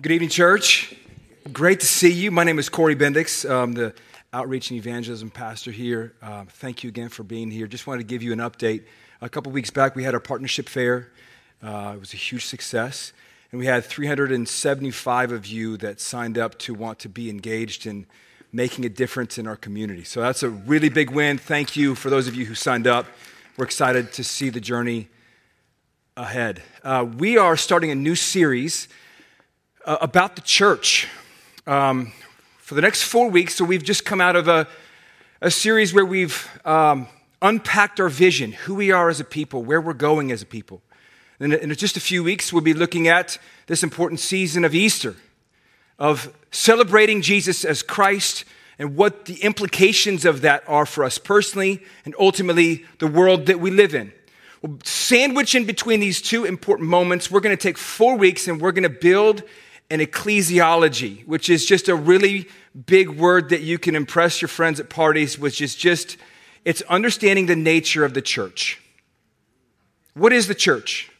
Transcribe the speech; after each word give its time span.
Good 0.00 0.12
evening, 0.12 0.30
church. 0.30 0.94
Great 1.52 1.80
to 1.80 1.86
see 1.86 2.10
you. 2.10 2.30
My 2.30 2.42
name 2.42 2.58
is 2.58 2.70
Corey 2.70 2.96
Bendix. 2.96 3.44
I'm 3.44 3.72
the 3.72 3.92
outreach 4.32 4.70
and 4.70 4.78
evangelism 4.78 5.28
pastor 5.28 5.70
here. 5.72 6.14
Uh, 6.22 6.46
thank 6.48 6.82
you 6.82 6.88
again 6.88 7.10
for 7.10 7.22
being 7.22 7.50
here. 7.50 7.66
Just 7.66 7.86
wanted 7.86 7.98
to 7.98 8.06
give 8.06 8.22
you 8.22 8.32
an 8.32 8.38
update. 8.38 8.84
A 9.20 9.28
couple 9.28 9.52
weeks 9.52 9.68
back, 9.68 9.94
we 9.94 10.02
had 10.02 10.14
our 10.14 10.20
partnership 10.20 10.70
fair. 10.70 11.12
Uh, 11.62 11.92
it 11.96 12.00
was 12.00 12.14
a 12.14 12.16
huge 12.16 12.46
success. 12.46 13.12
And 13.52 13.58
we 13.58 13.66
had 13.66 13.84
375 13.84 15.32
of 15.32 15.44
you 15.44 15.76
that 15.78 16.00
signed 16.00 16.38
up 16.38 16.58
to 16.60 16.72
want 16.72 16.98
to 17.00 17.10
be 17.10 17.28
engaged 17.28 17.84
in 17.84 18.06
making 18.52 18.86
a 18.86 18.88
difference 18.88 19.36
in 19.36 19.46
our 19.46 19.56
community. 19.56 20.04
So 20.04 20.22
that's 20.22 20.42
a 20.42 20.48
really 20.48 20.88
big 20.88 21.10
win. 21.10 21.36
Thank 21.36 21.76
you 21.76 21.94
for 21.94 22.08
those 22.08 22.26
of 22.26 22.34
you 22.34 22.46
who 22.46 22.54
signed 22.54 22.86
up. 22.86 23.04
We're 23.58 23.66
excited 23.66 24.14
to 24.14 24.24
see 24.24 24.48
the 24.48 24.60
journey 24.60 25.08
ahead. 26.16 26.62
Uh, 26.82 27.06
we 27.18 27.36
are 27.36 27.54
starting 27.54 27.90
a 27.90 27.94
new 27.94 28.14
series 28.14 28.88
uh, 29.84 29.98
about 30.00 30.36
the 30.36 30.42
church. 30.42 31.08
Um, 31.66 32.12
for 32.58 32.74
the 32.74 32.82
next 32.82 33.02
four 33.02 33.30
weeks, 33.30 33.56
so 33.56 33.64
we've 33.64 33.82
just 33.82 34.04
come 34.04 34.20
out 34.20 34.36
of 34.36 34.46
a, 34.48 34.68
a 35.40 35.50
series 35.50 35.92
where 35.92 36.04
we've 36.04 36.48
um, 36.64 37.08
unpacked 37.42 37.98
our 38.00 38.08
vision, 38.08 38.52
who 38.52 38.74
we 38.74 38.90
are 38.92 39.08
as 39.08 39.20
a 39.20 39.24
people, 39.24 39.62
where 39.62 39.80
we're 39.80 39.92
going 39.92 40.30
as 40.30 40.42
a 40.42 40.46
people. 40.46 40.82
And 41.40 41.54
in 41.54 41.74
just 41.74 41.96
a 41.96 42.00
few 42.00 42.22
weeks, 42.22 42.52
we'll 42.52 42.62
be 42.62 42.74
looking 42.74 43.08
at 43.08 43.38
this 43.66 43.82
important 43.82 44.20
season 44.20 44.64
of 44.64 44.74
Easter, 44.74 45.16
of 45.98 46.32
celebrating 46.50 47.22
Jesus 47.22 47.64
as 47.64 47.82
Christ 47.82 48.44
and 48.78 48.96
what 48.96 49.24
the 49.24 49.42
implications 49.42 50.24
of 50.24 50.42
that 50.42 50.62
are 50.66 50.86
for 50.86 51.04
us 51.04 51.18
personally 51.18 51.82
and 52.04 52.14
ultimately 52.18 52.84
the 52.98 53.06
world 53.06 53.46
that 53.46 53.58
we 53.58 53.70
live 53.70 53.94
in. 53.94 54.12
Well, 54.62 54.78
sandwich 54.84 55.54
in 55.54 55.64
between 55.64 56.00
these 56.00 56.20
two 56.20 56.44
important 56.44 56.88
moments, 56.88 57.30
we're 57.30 57.40
going 57.40 57.56
to 57.56 57.62
take 57.62 57.78
four 57.78 58.16
weeks 58.16 58.46
and 58.46 58.60
we're 58.60 58.72
going 58.72 58.82
to 58.82 58.88
build 58.90 59.42
an 59.90 60.00
ecclesiology, 60.00 61.26
which 61.26 61.50
is 61.50 61.66
just 61.66 61.88
a 61.88 61.94
really 61.94 62.48
big 62.86 63.10
word 63.10 63.48
that 63.48 63.62
you 63.62 63.78
can 63.78 63.96
impress 63.96 64.40
your 64.40 64.48
friends 64.48 64.78
at 64.78 64.88
parties, 64.88 65.38
which 65.38 65.60
is 65.60 65.74
just, 65.74 66.16
it's 66.64 66.82
understanding 66.82 67.46
the 67.46 67.56
nature 67.56 68.04
of 68.04 68.14
the 68.14 68.22
church. 68.22 68.80
What 70.14 70.32
is 70.32 70.46
the 70.46 70.54
church? 70.54 71.10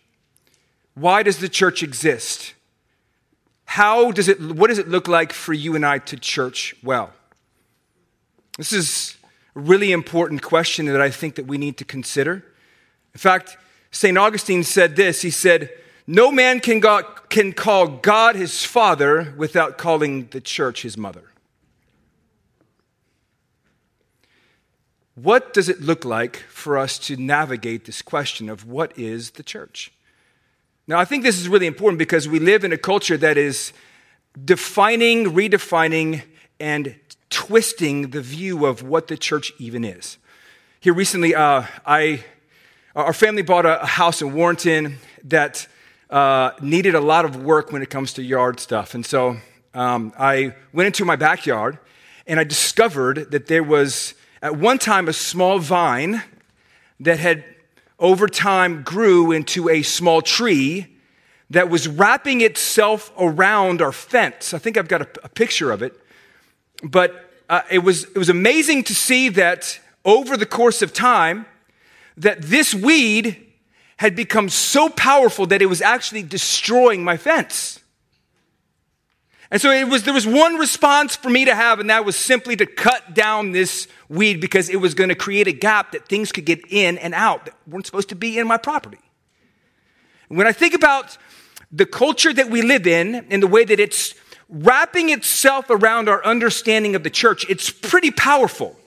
Why 0.94 1.22
does 1.22 1.38
the 1.38 1.48
church 1.48 1.82
exist? 1.82 2.54
How 3.64 4.10
does 4.12 4.28
it, 4.28 4.40
what 4.40 4.68
does 4.68 4.78
it 4.78 4.88
look 4.88 5.08
like 5.08 5.32
for 5.32 5.52
you 5.52 5.74
and 5.74 5.84
I 5.84 5.98
to 5.98 6.16
church 6.16 6.74
well? 6.82 7.12
This 8.56 8.72
is 8.72 9.16
a 9.56 9.60
really 9.60 9.92
important 9.92 10.42
question 10.42 10.86
that 10.86 11.00
I 11.00 11.10
think 11.10 11.36
that 11.36 11.46
we 11.46 11.58
need 11.58 11.76
to 11.78 11.84
consider. 11.84 12.44
In 13.14 13.18
fact, 13.18 13.56
St. 13.90 14.16
Augustine 14.16 14.62
said 14.62 14.96
this. 14.96 15.22
He 15.22 15.30
said, 15.30 15.70
no 16.06 16.32
man 16.32 16.60
can, 16.60 16.82
can 17.28 17.52
call 17.52 17.86
God 17.88 18.36
his 18.36 18.64
father 18.64 19.34
without 19.36 19.78
calling 19.78 20.28
the 20.30 20.40
church 20.40 20.82
his 20.82 20.96
mother. 20.96 21.24
What 25.14 25.52
does 25.52 25.68
it 25.68 25.80
look 25.80 26.04
like 26.04 26.36
for 26.48 26.78
us 26.78 26.98
to 27.00 27.16
navigate 27.16 27.84
this 27.84 28.00
question 28.00 28.48
of 28.48 28.66
what 28.66 28.98
is 28.98 29.32
the 29.32 29.42
church? 29.42 29.92
Now, 30.86 30.98
I 30.98 31.04
think 31.04 31.22
this 31.22 31.38
is 31.38 31.48
really 31.48 31.66
important 31.66 31.98
because 31.98 32.26
we 32.28 32.38
live 32.38 32.64
in 32.64 32.72
a 32.72 32.78
culture 32.78 33.16
that 33.18 33.36
is 33.36 33.72
defining, 34.44 35.26
redefining, 35.26 36.22
and 36.58 36.96
twisting 37.28 38.10
the 38.10 38.20
view 38.20 38.66
of 38.66 38.82
what 38.82 39.08
the 39.08 39.16
church 39.16 39.52
even 39.58 39.84
is. 39.84 40.18
Here 40.80 40.94
recently, 40.94 41.34
uh, 41.34 41.64
I, 41.84 42.24
our 42.96 43.12
family 43.12 43.42
bought 43.42 43.66
a 43.66 43.84
house 43.84 44.22
in 44.22 44.32
Warrenton 44.32 44.96
that 45.24 45.68
uh, 46.10 46.50
needed 46.60 46.94
a 46.94 47.00
lot 47.00 47.24
of 47.24 47.36
work 47.42 47.72
when 47.72 47.82
it 47.82 47.90
comes 47.90 48.12
to 48.14 48.22
yard 48.22 48.60
stuff. 48.60 48.94
And 48.94 49.06
so 49.06 49.36
um, 49.74 50.12
I 50.18 50.54
went 50.72 50.86
into 50.86 51.04
my 51.04 51.16
backyard 51.16 51.78
and 52.26 52.40
I 52.40 52.44
discovered 52.44 53.30
that 53.30 53.46
there 53.46 53.62
was 53.62 54.14
at 54.42 54.56
one 54.56 54.78
time 54.78 55.08
a 55.08 55.12
small 55.12 55.58
vine 55.58 56.22
that 56.98 57.18
had 57.18 57.44
over 57.98 58.26
time 58.26 58.82
grew 58.82 59.30
into 59.30 59.68
a 59.68 59.82
small 59.82 60.20
tree 60.22 60.86
that 61.50 61.68
was 61.68 61.86
wrapping 61.86 62.40
itself 62.40 63.12
around 63.18 63.82
our 63.82 63.92
fence. 63.92 64.54
I 64.54 64.58
think 64.58 64.76
I've 64.76 64.88
got 64.88 65.02
a, 65.02 65.08
a 65.24 65.28
picture 65.28 65.70
of 65.70 65.82
it. 65.82 65.98
But 66.82 67.30
uh, 67.48 67.62
it, 67.70 67.80
was, 67.80 68.04
it 68.04 68.16
was 68.16 68.28
amazing 68.28 68.84
to 68.84 68.94
see 68.94 69.28
that 69.30 69.78
over 70.04 70.36
the 70.36 70.46
course 70.46 70.82
of 70.82 70.92
time, 70.92 71.46
that 72.16 72.42
this 72.42 72.74
weed 72.74 73.49
had 74.00 74.16
become 74.16 74.48
so 74.48 74.88
powerful 74.88 75.44
that 75.44 75.60
it 75.60 75.66
was 75.66 75.82
actually 75.82 76.22
destroying 76.22 77.04
my 77.04 77.18
fence. 77.18 77.80
And 79.50 79.60
so 79.60 79.70
it 79.70 79.88
was, 79.88 80.04
there 80.04 80.14
was 80.14 80.26
one 80.26 80.54
response 80.54 81.16
for 81.16 81.28
me 81.28 81.44
to 81.44 81.54
have, 81.54 81.80
and 81.80 81.90
that 81.90 82.06
was 82.06 82.16
simply 82.16 82.56
to 82.56 82.64
cut 82.64 83.12
down 83.12 83.52
this 83.52 83.88
weed 84.08 84.40
because 84.40 84.70
it 84.70 84.76
was 84.76 84.94
going 84.94 85.10
to 85.10 85.14
create 85.14 85.48
a 85.48 85.52
gap 85.52 85.92
that 85.92 86.08
things 86.08 86.32
could 86.32 86.46
get 86.46 86.60
in 86.70 86.96
and 86.96 87.12
out 87.12 87.44
that 87.44 87.54
weren't 87.66 87.84
supposed 87.84 88.08
to 88.08 88.14
be 88.14 88.38
in 88.38 88.46
my 88.46 88.56
property. 88.56 88.96
When 90.28 90.46
I 90.46 90.52
think 90.52 90.72
about 90.72 91.18
the 91.70 91.84
culture 91.84 92.32
that 92.32 92.48
we 92.48 92.62
live 92.62 92.86
in 92.86 93.26
and 93.28 93.42
the 93.42 93.48
way 93.48 93.66
that 93.66 93.78
it's 93.78 94.14
wrapping 94.48 95.10
itself 95.10 95.66
around 95.68 96.08
our 96.08 96.24
understanding 96.24 96.94
of 96.94 97.02
the 97.02 97.10
church, 97.10 97.44
it's 97.50 97.68
pretty 97.68 98.12
powerful 98.12 98.79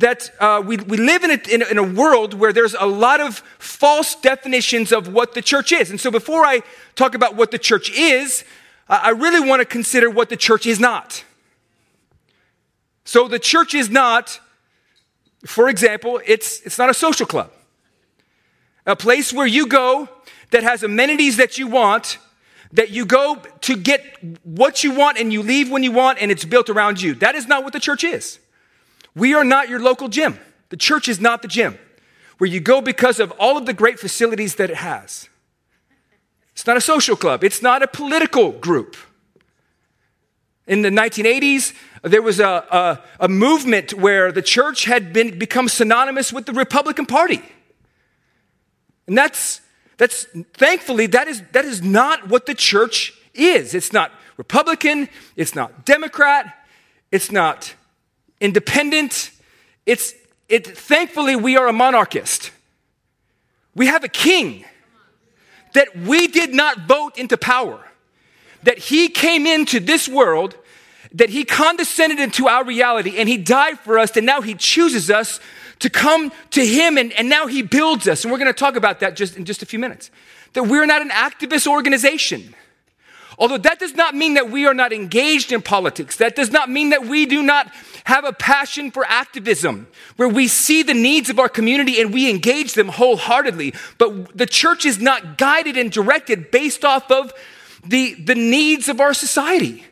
that 0.00 0.30
uh, 0.40 0.62
we, 0.64 0.78
we 0.78 0.96
live 0.96 1.24
in 1.24 1.30
a, 1.30 1.40
in, 1.50 1.62
a, 1.62 1.66
in 1.66 1.78
a 1.78 1.82
world 1.82 2.32
where 2.34 2.52
there's 2.52 2.74
a 2.74 2.86
lot 2.86 3.20
of 3.20 3.38
false 3.58 4.14
definitions 4.14 4.92
of 4.92 5.12
what 5.12 5.34
the 5.34 5.42
church 5.42 5.72
is. 5.72 5.90
And 5.90 6.00
so 6.00 6.10
before 6.10 6.44
I 6.44 6.62
talk 6.96 7.14
about 7.14 7.36
what 7.36 7.50
the 7.50 7.58
church 7.58 7.90
is, 7.90 8.44
I 8.88 9.10
really 9.10 9.46
want 9.46 9.60
to 9.60 9.66
consider 9.66 10.10
what 10.10 10.30
the 10.30 10.36
church 10.36 10.66
is 10.66 10.80
not. 10.80 11.22
So 13.04 13.28
the 13.28 13.38
church 13.38 13.74
is 13.74 13.90
not, 13.90 14.40
for 15.44 15.68
example, 15.68 16.20
it's, 16.26 16.60
it's 16.62 16.78
not 16.78 16.88
a 16.88 16.94
social 16.94 17.26
club, 17.26 17.52
a 18.86 18.96
place 18.96 19.32
where 19.32 19.46
you 19.46 19.66
go 19.66 20.08
that 20.50 20.62
has 20.62 20.82
amenities 20.82 21.36
that 21.36 21.58
you 21.58 21.66
want, 21.66 22.18
that 22.72 22.90
you 22.90 23.04
go 23.04 23.36
to 23.60 23.76
get 23.76 24.02
what 24.44 24.82
you 24.82 24.94
want 24.94 25.18
and 25.18 25.32
you 25.32 25.42
leave 25.42 25.70
when 25.70 25.82
you 25.82 25.92
want 25.92 26.18
and 26.20 26.30
it's 26.30 26.44
built 26.44 26.70
around 26.70 27.02
you. 27.02 27.14
That 27.14 27.34
is 27.34 27.46
not 27.46 27.64
what 27.64 27.74
the 27.74 27.80
church 27.80 28.02
is. 28.02 28.38
We 29.14 29.34
are 29.34 29.44
not 29.44 29.68
your 29.68 29.80
local 29.80 30.08
gym. 30.08 30.38
The 30.68 30.76
church 30.76 31.08
is 31.08 31.20
not 31.20 31.42
the 31.42 31.48
gym 31.48 31.78
where 32.38 32.48
you 32.48 32.58
go 32.58 32.80
because 32.80 33.20
of 33.20 33.30
all 33.32 33.58
of 33.58 33.66
the 33.66 33.74
great 33.74 34.00
facilities 34.00 34.54
that 34.54 34.70
it 34.70 34.76
has. 34.76 35.28
It's 36.52 36.66
not 36.66 36.76
a 36.76 36.80
social 36.80 37.14
club, 37.14 37.44
it's 37.44 37.60
not 37.60 37.82
a 37.82 37.86
political 37.86 38.52
group. 38.52 38.96
In 40.66 40.82
the 40.82 40.88
1980s, 40.88 41.74
there 42.02 42.22
was 42.22 42.40
a, 42.40 42.46
a, 42.46 43.02
a, 43.20 43.28
movement 43.28 43.92
where 43.92 44.30
the 44.30 44.40
church 44.40 44.84
had 44.84 45.12
been, 45.12 45.38
become 45.38 45.68
synonymous 45.68 46.32
with 46.32 46.46
the 46.46 46.52
Republican 46.52 47.06
Party. 47.06 47.42
And 49.06 49.18
that's, 49.18 49.60
that's 49.96 50.26
thankfully, 50.54 51.06
that 51.08 51.28
is, 51.28 51.42
that 51.52 51.64
is 51.64 51.82
not 51.82 52.28
what 52.28 52.46
the 52.46 52.54
church 52.54 53.12
is. 53.34 53.74
It's 53.74 53.92
not 53.92 54.12
Republican, 54.36 55.08
it's 55.36 55.54
not 55.54 55.84
Democrat, 55.84 56.54
it's 57.10 57.32
not 57.32 57.74
independent. 58.40 59.30
It's, 59.86 60.14
it, 60.48 60.66
thankfully, 60.66 61.36
we 61.36 61.56
are 61.56 61.68
a 61.68 61.72
monarchist. 61.72 62.50
We 63.74 63.86
have 63.86 64.04
a 64.04 64.08
king 64.08 64.64
that 65.74 65.96
we 65.96 66.26
did 66.26 66.52
not 66.52 66.86
vote 66.88 67.16
into 67.16 67.36
power, 67.36 67.86
that 68.62 68.78
he 68.78 69.08
came 69.08 69.46
into 69.46 69.78
this 69.78 70.08
world, 70.08 70.56
that 71.12 71.30
he 71.30 71.44
condescended 71.44 72.18
into 72.18 72.48
our 72.48 72.64
reality, 72.64 73.18
and 73.18 73.28
he 73.28 73.36
died 73.36 73.78
for 73.78 73.98
us, 73.98 74.16
and 74.16 74.26
now 74.26 74.40
he 74.40 74.54
chooses 74.54 75.10
us 75.10 75.40
to 75.80 75.90
come 75.90 76.30
to 76.50 76.64
him, 76.64 76.98
and, 76.98 77.12
and 77.12 77.28
now 77.28 77.46
he 77.46 77.62
builds 77.62 78.06
us. 78.06 78.24
And 78.24 78.32
we're 78.32 78.38
going 78.38 78.52
to 78.52 78.58
talk 78.58 78.76
about 78.76 79.00
that 79.00 79.16
just 79.16 79.36
in 79.36 79.44
just 79.44 79.62
a 79.62 79.66
few 79.66 79.78
minutes. 79.78 80.10
That 80.52 80.64
we're 80.64 80.86
not 80.86 81.02
an 81.02 81.10
activist 81.10 81.66
organization. 81.66 82.54
Although 83.40 83.58
that 83.58 83.78
does 83.78 83.94
not 83.94 84.14
mean 84.14 84.34
that 84.34 84.50
we 84.50 84.66
are 84.66 84.74
not 84.74 84.92
engaged 84.92 85.50
in 85.50 85.62
politics. 85.62 86.16
That 86.16 86.36
does 86.36 86.50
not 86.50 86.68
mean 86.68 86.90
that 86.90 87.06
we 87.06 87.24
do 87.24 87.42
not 87.42 87.72
have 88.04 88.26
a 88.26 88.34
passion 88.34 88.90
for 88.90 89.02
activism 89.06 89.88
where 90.16 90.28
we 90.28 90.46
see 90.46 90.82
the 90.82 90.92
needs 90.92 91.30
of 91.30 91.38
our 91.38 91.48
community 91.48 92.02
and 92.02 92.12
we 92.12 92.28
engage 92.28 92.74
them 92.74 92.88
wholeheartedly. 92.88 93.72
But 93.96 94.36
the 94.36 94.44
church 94.44 94.84
is 94.84 95.00
not 95.00 95.38
guided 95.38 95.78
and 95.78 95.90
directed 95.90 96.50
based 96.50 96.84
off 96.84 97.10
of 97.10 97.32
the, 97.82 98.12
the 98.14 98.34
needs 98.34 98.90
of 98.90 99.00
our 99.00 99.14
society. 99.14 99.86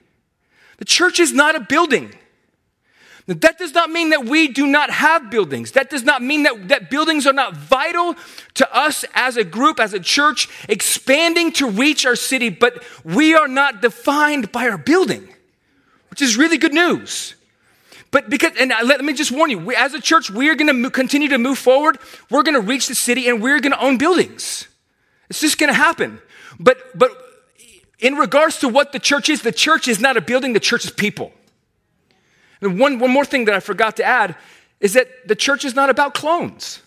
The 0.77 0.85
church 0.85 1.19
is 1.19 1.33
not 1.33 1.55
a 1.57 1.61
building. 1.61 2.15
That 3.29 3.59
does 3.59 3.75
not 3.75 3.91
mean 3.91 4.09
that 4.11 4.25
we 4.25 4.49
do 4.49 4.67
not 4.67 4.89
have 4.89 5.31
buildings. 5.31 5.73
That 5.73 5.91
does 5.91 6.03
not 6.03 6.23
mean 6.23 6.45
that, 6.45 6.69
that 6.69 6.89
buildings 6.89 7.27
are 7.27 7.35
not 7.35 7.55
vital 7.55 8.15
to 8.55 8.75
us 8.75 9.05
as 9.13 9.37
a 9.37 9.45
group, 9.45 9.79
as 9.79 9.93
a 9.93 10.01
church, 10.01 10.49
expanding 10.67 11.53
to 11.53 11.69
reach 11.69 12.07
our 12.07 12.17
city, 12.17 12.49
but 12.49 12.83
we 13.05 13.35
are 13.35 13.47
not 13.47 13.83
defined 13.83 14.51
by 14.51 14.67
our 14.71 14.79
building, 14.79 15.29
which 16.09 16.23
is 16.23 16.39
really 16.39 16.57
good 16.57 16.73
news. 16.73 17.35
But 18.11 18.31
because, 18.31 18.53
and 18.59 18.73
let 18.85 19.05
me 19.05 19.13
just 19.13 19.31
warn 19.31 19.51
you, 19.51 19.59
we, 19.59 19.77
as 19.77 19.93
a 19.93 20.01
church, 20.01 20.31
we 20.31 20.49
are 20.49 20.55
going 20.55 20.83
to 20.83 20.91
continue 20.91 21.29
to 21.29 21.37
move 21.37 21.59
forward. 21.59 21.99
We're 22.31 22.43
going 22.43 22.55
to 22.55 22.67
reach 22.67 22.89
the 22.89 22.95
city 22.95 23.29
and 23.29 23.43
we're 23.43 23.61
going 23.61 23.73
to 23.73 23.85
own 23.85 23.99
buildings. 23.99 24.67
It's 25.29 25.43
just 25.43 25.59
going 25.59 25.69
to 25.69 25.77
happen. 25.77 26.19
But, 26.59 26.79
but 26.99 27.11
in 27.99 28.15
regards 28.15 28.61
to 28.61 28.69
what 28.69 28.93
the 28.93 28.99
church 28.99 29.29
is, 29.29 29.43
the 29.43 29.53
church 29.53 29.87
is 29.87 30.01
not 30.01 30.17
a 30.17 30.23
building, 30.23 30.55
the 30.55 30.61
church 30.61 30.87
is 30.87 30.91
people. 30.91 31.33
And 32.61 32.79
one, 32.79 32.99
one 32.99 33.11
more 33.11 33.25
thing 33.25 33.45
that 33.47 33.55
I 33.55 33.61
forgot 33.61 33.97
to 33.97 34.05
add 34.05 34.37
is 34.81 34.95
that 34.95 35.27
the 35.27 35.37
church 35.37 35.65
is 35.65 35.75
not 35.75 35.91
about 35.91 36.15
clones. 36.15 36.81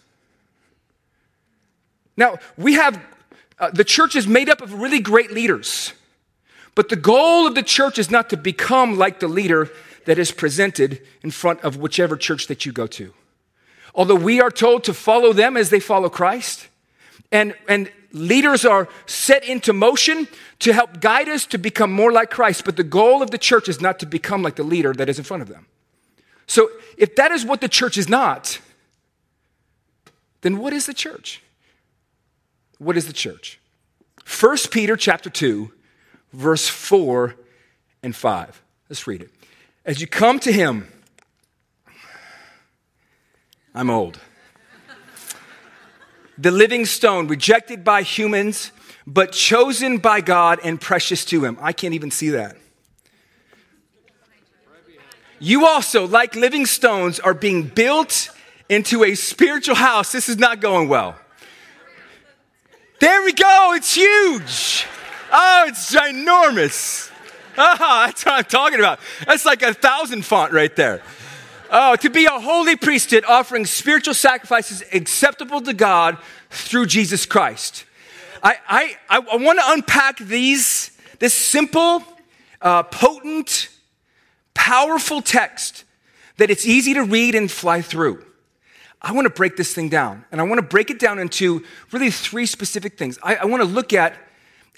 Now, 2.18 2.38
we 2.58 2.74
have, 2.74 3.02
uh, 3.60 3.72
the 3.72 3.84
church 3.84 4.16
is 4.16 4.28
made 4.28 4.50
up 4.50 4.62
of 4.62 4.74
really 4.74 5.00
great 5.00 5.32
leaders, 5.32 5.94
but 6.76 6.90
the 6.90 6.96
goal 6.96 7.48
of 7.48 7.56
the 7.56 7.64
church 7.64 7.98
is 7.98 8.12
not 8.12 8.30
to 8.30 8.38
become 8.38 8.98
like 8.98 9.20
the 9.20 9.28
leader 9.28 9.70
that 10.06 10.18
is 10.18 10.32
presented 10.32 11.02
in 11.24 11.32
front 11.32 11.62
of 11.62 11.78
whichever 11.78 12.18
church 12.18 12.48
that 12.48 12.66
you 12.66 12.72
go 12.72 12.88
to. 12.88 13.14
Although 13.94 14.16
we 14.16 14.42
are 14.42 14.52
told 14.52 14.84
to 14.86 14.94
follow 14.94 15.34
them 15.34 15.58
as 15.58 15.70
they 15.70 15.80
follow 15.80 16.10
Christ, 16.10 16.68
and, 17.32 17.56
and 17.68 17.92
leaders 18.14 18.66
are 18.66 18.88
set 19.06 19.44
into 19.44 19.74
motion 19.74 20.28
to 20.60 20.74
help 20.74 21.00
guide 21.00 21.30
us 21.30 21.46
to 21.48 21.58
become 21.58 21.92
more 21.92 22.12
like 22.12 22.30
Christ, 22.30 22.66
but 22.66 22.76
the 22.76 22.84
goal 22.84 23.22
of 23.22 23.32
the 23.32 23.38
church 23.38 23.70
is 23.70 23.82
not 23.82 24.00
to 24.00 24.06
become 24.06 24.42
like 24.42 24.56
the 24.56 24.64
leader 24.64 24.94
that 24.94 25.10
is 25.10 25.18
in 25.18 25.24
front 25.24 25.44
of 25.44 25.50
them. 25.50 25.66
So 26.48 26.70
if 26.98 27.16
that 27.16 27.32
is 27.32 27.46
what 27.46 27.62
the 27.62 27.70
church 27.70 27.98
is 27.98 28.10
not, 28.10 28.60
then 30.42 30.58
what 30.58 30.74
is 30.74 30.86
the 30.86 30.94
church? 30.94 31.42
What 32.78 32.98
is 32.98 33.08
the 33.08 33.14
church? 33.14 33.60
1 34.40 34.58
Peter 34.72 34.96
chapter 34.96 35.30
2, 35.30 35.72
verse 36.34 36.68
4 36.68 37.36
and 38.04 38.16
5. 38.16 38.62
Let's 38.90 39.08
read 39.08 39.22
it. 39.22 39.32
As 39.86 40.02
you 40.02 40.08
come 40.08 40.40
to 40.40 40.52
him, 40.52 40.88
I'm 43.74 43.90
old 43.90 44.20
the 46.42 46.52
living 46.52 46.86
stone, 46.86 47.28
rejected 47.28 47.84
by 47.84 48.02
humans, 48.02 48.72
but 49.06 49.32
chosen 49.32 50.00
by 50.00 50.22
God 50.22 50.60
and 50.64 50.82
precious 50.82 51.24
to 51.26 51.46
Him. 51.46 51.58
I 51.62 51.72
can't 51.72 51.94
even 51.94 52.10
see 52.10 52.30
that. 52.32 52.58
You 55.40 55.68
also, 55.68 56.08
like 56.08 56.36
living 56.36 56.66
stones, 56.66 57.20
are 57.20 57.34
being 57.34 57.64
built 57.68 58.30
into 58.70 59.04
a 59.04 59.16
spiritual 59.16 59.76
house. 59.76 60.12
This 60.12 60.30
is 60.30 60.38
not 60.38 60.62
going 60.62 60.88
well. 60.88 61.16
There 63.00 63.24
we 63.24 63.34
go. 63.34 63.74
It's 63.76 63.94
huge. 63.96 64.86
Oh, 65.32 65.66
it's 65.68 65.94
ginormous. 65.94 67.12
Ah, 67.58 68.06
that's 68.08 68.26
what 68.26 68.36
I'm 68.36 68.44
talking 68.46 68.80
about. 68.80 69.00
That's 69.26 69.46
like 69.46 69.62
a 69.62 69.74
thousand 69.74 70.26
font 70.26 70.54
right 70.54 70.76
there. 70.76 71.02
Oh, 71.74 71.96
to 71.96 72.10
be 72.10 72.26
a 72.26 72.32
holy 72.32 72.76
priesthood 72.76 73.24
offering 73.26 73.66
spiritual 73.66 74.14
sacrifices 74.14 74.84
acceptable 74.92 75.62
to 75.62 75.72
God 75.72 76.18
through 76.50 76.88
Jesus 76.88 77.26
Christ. 77.26 77.86
I, 78.44 78.58
I, 78.68 78.98
I 79.10 79.38
want 79.38 79.60
to 79.60 79.66
unpack 79.68 80.18
these, 80.18 80.92
this 81.20 81.34
simple, 81.34 82.04
uh, 82.62 82.84
potent, 82.84 83.70
powerful 84.54 85.22
text 85.22 85.86
that 86.36 86.50
it's 86.52 86.66
easy 86.66 86.94
to 86.94 87.04
read 87.04 87.36
and 87.36 87.50
fly 87.50 87.82
through. 87.82 88.26
I 89.02 89.14
want 89.14 89.26
to 89.26 89.34
break 89.34 89.56
this 89.56 89.74
thing 89.74 89.88
down, 89.88 90.26
and 90.30 90.42
I 90.42 90.44
want 90.44 90.58
to 90.58 90.68
break 90.68 90.90
it 90.90 91.00
down 91.00 91.20
into 91.20 91.64
really 91.94 92.12
three 92.12 92.46
specific 92.46 92.98
things. 92.98 93.18
I, 93.24 93.38
I 93.38 93.46
want 93.46 93.64
to 93.64 93.70
look 93.70 93.94
at, 93.94 94.18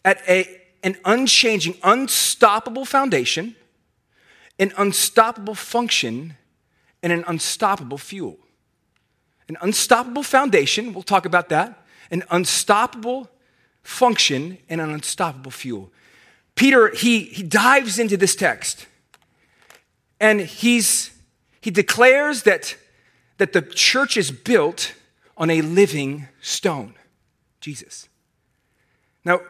at 0.05 0.21
a, 0.29 0.61
an 0.83 0.95
unchanging, 1.05 1.75
unstoppable 1.83 2.85
foundation, 2.85 3.55
an 4.59 4.71
unstoppable 4.77 5.55
function, 5.55 6.35
and 7.03 7.11
an 7.11 7.23
unstoppable 7.27 7.97
fuel. 7.99 8.39
An 9.49 9.57
unstoppable 9.61 10.23
foundation, 10.23 10.93
we'll 10.93 11.03
talk 11.03 11.25
about 11.25 11.49
that, 11.49 11.85
an 12.09 12.23
unstoppable 12.31 13.29
function, 13.83 14.57
and 14.69 14.79
an 14.79 14.89
unstoppable 14.89 15.51
fuel. 15.51 15.91
Peter, 16.55 16.89
he, 16.95 17.25
he 17.25 17.43
dives 17.43 17.99
into 17.99 18.15
this 18.15 18.35
text 18.35 18.87
and 20.19 20.39
he's, 20.39 21.11
he 21.59 21.69
declares 21.69 22.43
that, 22.43 22.77
that 23.37 23.51
the 23.51 23.61
church 23.61 24.15
is 24.15 24.31
built 24.31 24.93
on 25.35 25.49
a 25.49 25.61
living 25.61 26.27
stone, 26.41 26.93
Jesus. 27.59 28.07
Now, 29.25 29.41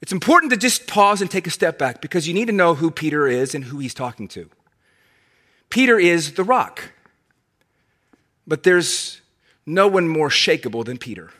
it's 0.00 0.12
important 0.12 0.50
to 0.52 0.56
just 0.56 0.86
pause 0.86 1.20
and 1.20 1.30
take 1.30 1.46
a 1.46 1.50
step 1.50 1.78
back 1.78 2.00
because 2.00 2.26
you 2.26 2.34
need 2.34 2.46
to 2.46 2.52
know 2.52 2.74
who 2.74 2.90
Peter 2.90 3.26
is 3.26 3.54
and 3.54 3.64
who 3.64 3.78
he's 3.78 3.94
talking 3.94 4.26
to. 4.28 4.48
Peter 5.68 5.98
is 5.98 6.34
the 6.34 6.44
rock. 6.44 6.92
But 8.46 8.62
there's 8.62 9.20
no 9.64 9.86
one 9.86 10.08
more 10.08 10.28
shakable 10.28 10.84
than 10.84 10.98
Peter. 10.98 11.30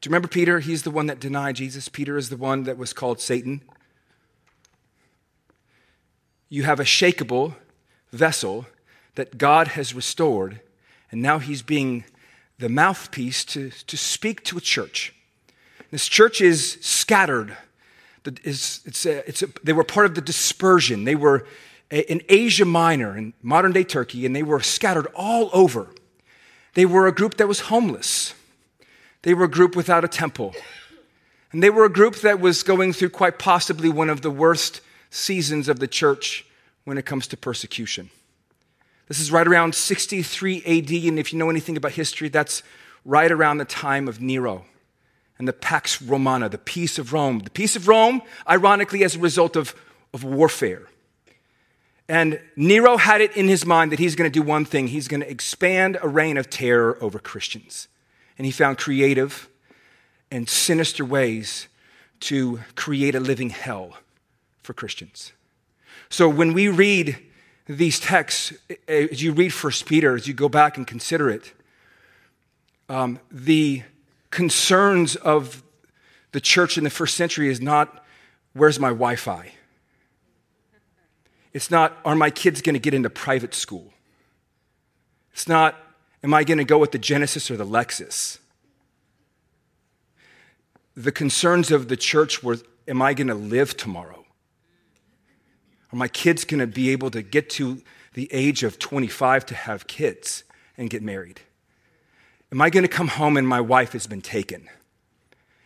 Do 0.00 0.08
you 0.08 0.10
remember 0.10 0.28
Peter? 0.28 0.60
He's 0.60 0.82
the 0.82 0.90
one 0.90 1.06
that 1.06 1.20
denied 1.20 1.56
Jesus. 1.56 1.88
Peter 1.88 2.16
is 2.16 2.30
the 2.30 2.36
one 2.36 2.62
that 2.64 2.78
was 2.78 2.92
called 2.92 3.20
Satan. 3.20 3.60
You 6.48 6.62
have 6.62 6.80
a 6.80 6.84
shakable 6.84 7.54
vessel 8.10 8.66
that 9.14 9.36
God 9.38 9.68
has 9.68 9.94
restored, 9.94 10.60
and 11.10 11.20
now 11.20 11.38
he's 11.38 11.62
being 11.62 12.04
the 12.58 12.68
mouthpiece 12.68 13.44
to, 13.46 13.70
to 13.70 13.96
speak 13.96 14.44
to 14.44 14.58
a 14.58 14.60
church. 14.60 15.14
This 15.90 16.06
church 16.06 16.40
is 16.40 16.78
scattered. 16.80 17.56
It's, 18.24 18.80
it's 18.84 19.06
a, 19.06 19.28
it's 19.28 19.42
a, 19.42 19.48
they 19.64 19.72
were 19.72 19.84
part 19.84 20.06
of 20.06 20.14
the 20.14 20.20
dispersion. 20.20 21.04
They 21.04 21.14
were 21.14 21.46
in 21.90 22.22
Asia 22.28 22.64
Minor, 22.64 23.16
in 23.16 23.34
modern 23.42 23.72
day 23.72 23.84
Turkey, 23.84 24.24
and 24.24 24.34
they 24.34 24.42
were 24.42 24.60
scattered 24.60 25.06
all 25.14 25.50
over. 25.52 25.88
They 26.74 26.86
were 26.86 27.06
a 27.06 27.12
group 27.12 27.36
that 27.38 27.48
was 27.48 27.60
homeless. 27.60 28.34
They 29.22 29.34
were 29.34 29.44
a 29.44 29.50
group 29.50 29.74
without 29.74 30.04
a 30.04 30.08
temple. 30.08 30.54
And 31.52 31.62
they 31.62 31.70
were 31.70 31.84
a 31.84 31.90
group 31.90 32.16
that 32.16 32.40
was 32.40 32.62
going 32.62 32.92
through 32.92 33.10
quite 33.10 33.38
possibly 33.38 33.88
one 33.88 34.08
of 34.08 34.22
the 34.22 34.30
worst 34.30 34.80
seasons 35.10 35.68
of 35.68 35.80
the 35.80 35.88
church 35.88 36.46
when 36.84 36.96
it 36.96 37.04
comes 37.04 37.26
to 37.28 37.36
persecution. 37.36 38.10
This 39.08 39.18
is 39.18 39.32
right 39.32 39.46
around 39.46 39.74
63 39.74 40.58
AD, 40.58 40.90
and 41.08 41.18
if 41.18 41.32
you 41.32 41.38
know 41.38 41.50
anything 41.50 41.76
about 41.76 41.92
history, 41.92 42.28
that's 42.28 42.62
right 43.04 43.30
around 43.32 43.58
the 43.58 43.64
time 43.64 44.06
of 44.06 44.20
Nero 44.20 44.64
and 45.40 45.48
the 45.48 45.52
Pax 45.52 46.00
Romana, 46.00 46.48
the 46.48 46.58
peace 46.58 46.98
of 46.98 47.12
Rome. 47.12 47.40
The 47.40 47.50
peace 47.50 47.74
of 47.74 47.88
Rome, 47.88 48.22
ironically, 48.48 49.02
as 49.02 49.16
a 49.16 49.18
result 49.18 49.56
of, 49.56 49.74
of 50.14 50.22
warfare. 50.22 50.86
And 52.10 52.40
Nero 52.56 52.96
had 52.96 53.20
it 53.20 53.36
in 53.36 53.46
his 53.46 53.64
mind 53.64 53.92
that 53.92 54.00
he's 54.00 54.16
going 54.16 54.28
to 54.28 54.36
do 54.36 54.42
one 54.42 54.64
thing 54.64 54.88
he's 54.88 55.06
going 55.06 55.20
to 55.20 55.30
expand 55.30 55.96
a 56.02 56.08
reign 56.08 56.38
of 56.38 56.50
terror 56.50 56.98
over 57.00 57.20
Christians. 57.20 57.86
And 58.36 58.44
he 58.44 58.50
found 58.50 58.78
creative 58.78 59.48
and 60.28 60.48
sinister 60.48 61.04
ways 61.04 61.68
to 62.18 62.58
create 62.74 63.14
a 63.14 63.20
living 63.20 63.50
hell 63.50 63.96
for 64.64 64.72
Christians. 64.74 65.30
So 66.08 66.28
when 66.28 66.52
we 66.52 66.66
read 66.66 67.16
these 67.68 68.00
texts, 68.00 68.54
as 68.88 69.22
you 69.22 69.32
read 69.32 69.50
First 69.50 69.86
Peter, 69.86 70.16
as 70.16 70.26
you 70.26 70.34
go 70.34 70.48
back 70.48 70.76
and 70.76 70.88
consider 70.88 71.30
it, 71.30 71.52
um, 72.88 73.20
the 73.30 73.84
concerns 74.32 75.14
of 75.14 75.62
the 76.32 76.40
church 76.40 76.76
in 76.76 76.82
the 76.82 76.90
first 76.90 77.16
century 77.16 77.48
is 77.48 77.60
not 77.60 78.04
where's 78.52 78.80
my 78.80 78.88
Wi 78.88 79.14
Fi? 79.14 79.52
It's 81.52 81.70
not, 81.70 81.98
are 82.04 82.14
my 82.14 82.30
kids 82.30 82.62
going 82.62 82.74
to 82.74 82.80
get 82.80 82.94
into 82.94 83.10
private 83.10 83.54
school? 83.54 83.92
It's 85.32 85.48
not, 85.48 85.76
am 86.22 86.32
I 86.32 86.44
going 86.44 86.58
to 86.58 86.64
go 86.64 86.78
with 86.78 86.92
the 86.92 86.98
Genesis 86.98 87.50
or 87.50 87.56
the 87.56 87.66
Lexus? 87.66 88.38
The 90.96 91.12
concerns 91.12 91.70
of 91.70 91.88
the 91.88 91.96
church 91.96 92.42
were, 92.42 92.58
am 92.86 93.02
I 93.02 93.14
going 93.14 93.28
to 93.28 93.34
live 93.34 93.76
tomorrow? 93.76 94.24
Are 95.92 95.96
my 95.96 96.08
kids 96.08 96.44
going 96.44 96.60
to 96.60 96.66
be 96.66 96.90
able 96.90 97.10
to 97.10 97.22
get 97.22 97.50
to 97.50 97.82
the 98.14 98.32
age 98.32 98.62
of 98.62 98.78
25 98.78 99.46
to 99.46 99.54
have 99.54 99.86
kids 99.86 100.44
and 100.76 100.90
get 100.90 101.02
married? 101.02 101.40
Am 102.52 102.60
I 102.60 102.70
going 102.70 102.82
to 102.82 102.88
come 102.88 103.08
home 103.08 103.36
and 103.36 103.46
my 103.46 103.60
wife 103.60 103.92
has 103.92 104.06
been 104.06 104.22
taken? 104.22 104.68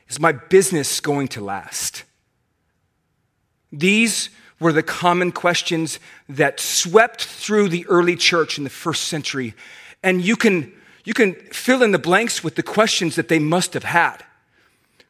Is 0.09 0.21
my 0.21 0.33
business 0.33 1.01
going 1.01 1.29
to 1.29 1.41
last? 1.43 2.05
These 3.73 4.31
were 4.65 4.73
the 4.73 4.83
common 4.83 5.31
questions 5.31 6.01
that 6.27 6.59
swept 6.59 7.23
through 7.23 7.69
the 7.69 7.87
early 7.87 8.17
church 8.17 8.57
in 8.57 8.65
the 8.65 8.71
first 8.71 9.05
century. 9.09 9.53
And 10.03 10.25
you 10.25 10.37
can, 10.37 10.73
you 11.05 11.13
can 11.13 11.35
fill 11.53 11.83
in 11.83 11.93
the 11.93 11.99
blanks 11.99 12.43
with 12.43 12.55
the 12.55 12.63
questions 12.63 13.15
that 13.17 13.29
they 13.29 13.39
must 13.39 13.75
have 13.75 13.85
had. 13.85 14.25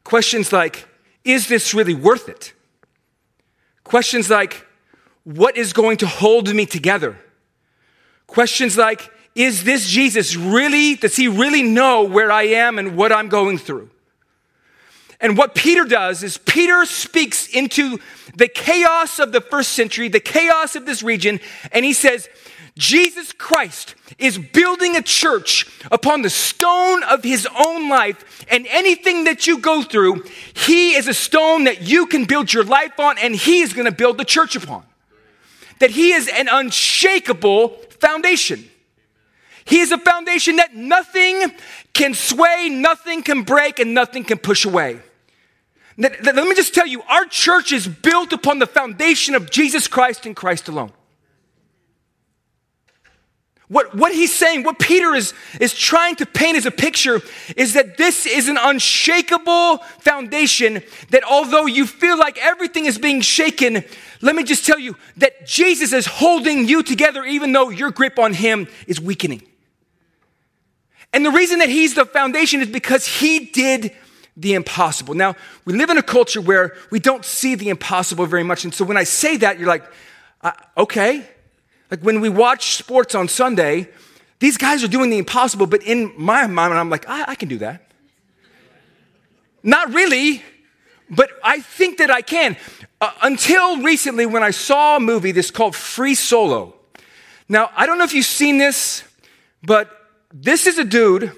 Questions 0.03 0.51
like, 0.51 0.89
is 1.23 1.47
this 1.47 1.73
really 1.73 1.93
worth 1.93 2.27
it? 2.27 2.51
Questions 3.85 4.29
like, 4.29 4.67
what 5.23 5.55
is 5.55 5.71
going 5.71 5.95
to 5.97 6.07
hold 6.07 6.53
me 6.53 6.65
together? 6.65 7.17
Questions 8.27 8.77
like, 8.77 9.09
is 9.35 9.63
this 9.63 9.87
Jesus 9.87 10.35
really, 10.35 10.95
does 10.95 11.15
he 11.15 11.29
really 11.29 11.63
know 11.63 12.03
where 12.03 12.29
I 12.29 12.43
am 12.43 12.77
and 12.77 12.97
what 12.97 13.13
I'm 13.13 13.29
going 13.29 13.57
through? 13.57 13.89
And 15.25 15.35
what 15.35 15.55
Peter 15.55 15.85
does 15.85 16.21
is 16.21 16.37
Peter 16.37 16.85
speaks 16.85 17.47
into 17.47 17.99
the 18.35 18.47
chaos 18.47 19.17
of 19.17 19.31
the 19.31 19.41
first 19.41 19.71
century, 19.71 20.07
the 20.07 20.19
chaos 20.19 20.75
of 20.75 20.85
this 20.85 21.01
region, 21.01 21.39
and 21.71 21.83
he 21.83 21.93
says, 21.93 22.29
Jesus 22.77 23.31
Christ 23.31 23.95
is 24.19 24.37
building 24.37 24.95
a 24.95 25.01
church 25.01 25.65
upon 25.91 26.21
the 26.21 26.29
stone 26.29 27.01
of 27.05 27.23
his 27.23 27.47
own 27.65 27.89
life, 27.89 28.45
and 28.51 28.67
anything 28.67 29.23
that 29.23 29.47
you 29.47 29.57
go 29.57 29.81
through, 29.81 30.25
he 30.53 30.91
is 30.91 31.07
a 31.07 31.13
stone 31.13 31.63
that 31.63 31.81
you 31.81 32.05
can 32.05 32.25
build 32.25 32.53
your 32.53 32.63
life 32.63 32.99
on, 32.99 33.17
and 33.17 33.35
he 33.35 33.61
is 33.61 33.73
going 33.73 33.85
to 33.85 33.91
build 33.91 34.19
the 34.19 34.25
church 34.25 34.55
upon. 34.55 34.83
That 35.79 35.89
he 35.89 36.11
is 36.11 36.27
an 36.27 36.49
unshakable 36.51 37.69
foundation. 37.99 38.69
He 39.65 39.79
is 39.79 39.91
a 39.91 39.97
foundation 39.97 40.57
that 40.57 40.75
nothing 40.75 41.51
can 41.93 42.13
sway, 42.13 42.69
nothing 42.69 43.23
can 43.23 43.41
break, 43.41 43.79
and 43.79 43.95
nothing 43.95 44.23
can 44.23 44.37
push 44.37 44.65
away. 44.65 44.99
Let 45.97 46.35
me 46.35 46.55
just 46.55 46.73
tell 46.73 46.87
you, 46.87 47.01
our 47.03 47.25
church 47.25 47.71
is 47.71 47.87
built 47.87 48.33
upon 48.33 48.59
the 48.59 48.67
foundation 48.67 49.33
of 49.33 49.49
Jesus 49.49 49.87
Christ 49.87 50.25
and 50.25 50.35
Christ 50.35 50.67
alone. 50.67 50.91
What, 53.67 53.95
what 53.95 54.13
he's 54.13 54.33
saying, 54.33 54.63
what 54.63 54.77
Peter 54.77 55.15
is, 55.15 55.33
is 55.59 55.73
trying 55.73 56.15
to 56.17 56.25
paint 56.25 56.55
as 56.55 56.67
a 56.67 56.71
picture, 56.71 57.21
is 57.57 57.73
that 57.73 57.97
this 57.97 58.27
is 58.27 58.47
an 58.47 58.57
unshakable 58.59 59.77
foundation. 59.99 60.83
That 61.09 61.23
although 61.23 61.65
you 61.65 61.87
feel 61.87 62.17
like 62.17 62.37
everything 62.37 62.85
is 62.85 62.99
being 62.99 63.21
shaken, 63.21 63.83
let 64.21 64.35
me 64.35 64.43
just 64.43 64.65
tell 64.65 64.77
you 64.77 64.95
that 65.17 65.47
Jesus 65.47 65.93
is 65.93 66.05
holding 66.05 66.67
you 66.67 66.83
together, 66.83 67.23
even 67.23 67.53
though 67.53 67.69
your 67.69 67.89
grip 67.89 68.19
on 68.19 68.33
him 68.33 68.67
is 68.85 69.01
weakening. 69.01 69.41
And 71.11 71.25
the 71.25 71.31
reason 71.31 71.59
that 71.59 71.69
he's 71.69 71.95
the 71.95 72.05
foundation 72.05 72.61
is 72.61 72.67
because 72.67 73.07
he 73.07 73.45
did 73.45 73.95
the 74.37 74.53
impossible. 74.53 75.13
Now, 75.13 75.35
we 75.63 75.73
live 75.73 75.89
in 75.89 75.97
a 75.97 76.03
culture 76.03 76.41
where 76.41 76.75
we 76.91 76.99
don't 76.99 77.23
see 77.23 77.55
the 77.55 77.69
impossible 77.69 78.25
very 78.25 78.43
much. 78.43 78.63
And 78.63 78.73
so 78.73 78.83
when 78.83 78.97
I 78.97 79.03
say 79.03 79.37
that, 79.37 79.57
you're 79.59 79.67
like, 79.67 79.83
uh, 80.41 80.51
okay. 80.77 81.25
Like 81.89 82.01
when 82.01 82.19
we 82.21 82.29
watch 82.29 82.75
sports 82.75 83.15
on 83.15 83.27
Sunday, 83.27 83.89
these 84.39 84.57
guys 84.57 84.83
are 84.83 84.87
doing 84.87 85.09
the 85.09 85.17
impossible, 85.17 85.67
but 85.67 85.83
in 85.83 86.11
my 86.17 86.45
mind, 86.47 86.73
I'm 86.73 86.89
like, 86.89 87.07
I, 87.07 87.25
I 87.29 87.35
can 87.35 87.47
do 87.47 87.57
that. 87.59 87.89
Not 89.63 89.93
really, 89.93 90.43
but 91.09 91.31
I 91.43 91.61
think 91.61 91.97
that 91.99 92.11
I 92.11 92.21
can. 92.21 92.57
Uh, 92.99 93.11
until 93.21 93.81
recently, 93.81 94.25
when 94.25 94.43
I 94.43 94.51
saw 94.51 94.97
a 94.97 94.99
movie 94.99 95.31
this 95.31 95.51
called 95.51 95.75
Free 95.75 96.15
Solo. 96.15 96.75
Now, 97.47 97.71
I 97.75 97.85
don't 97.85 97.97
know 97.97 98.03
if 98.03 98.13
you've 98.13 98.25
seen 98.25 98.57
this, 98.57 99.03
but 99.63 99.89
this 100.33 100.67
is 100.67 100.77
a 100.77 100.83
dude 100.83 101.31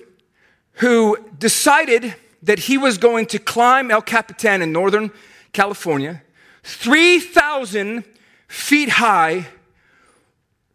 who 0.74 1.18
decided 1.38 2.16
that 2.44 2.60
he 2.60 2.78
was 2.78 2.98
going 2.98 3.26
to 3.28 3.40
climb 3.40 3.92
El 3.92 4.02
Capitan 4.02 4.62
in 4.62 4.72
Northern 4.72 5.12
California, 5.54 6.22
3,000 6.64 8.04
feet 8.48 8.90
high, 8.90 9.48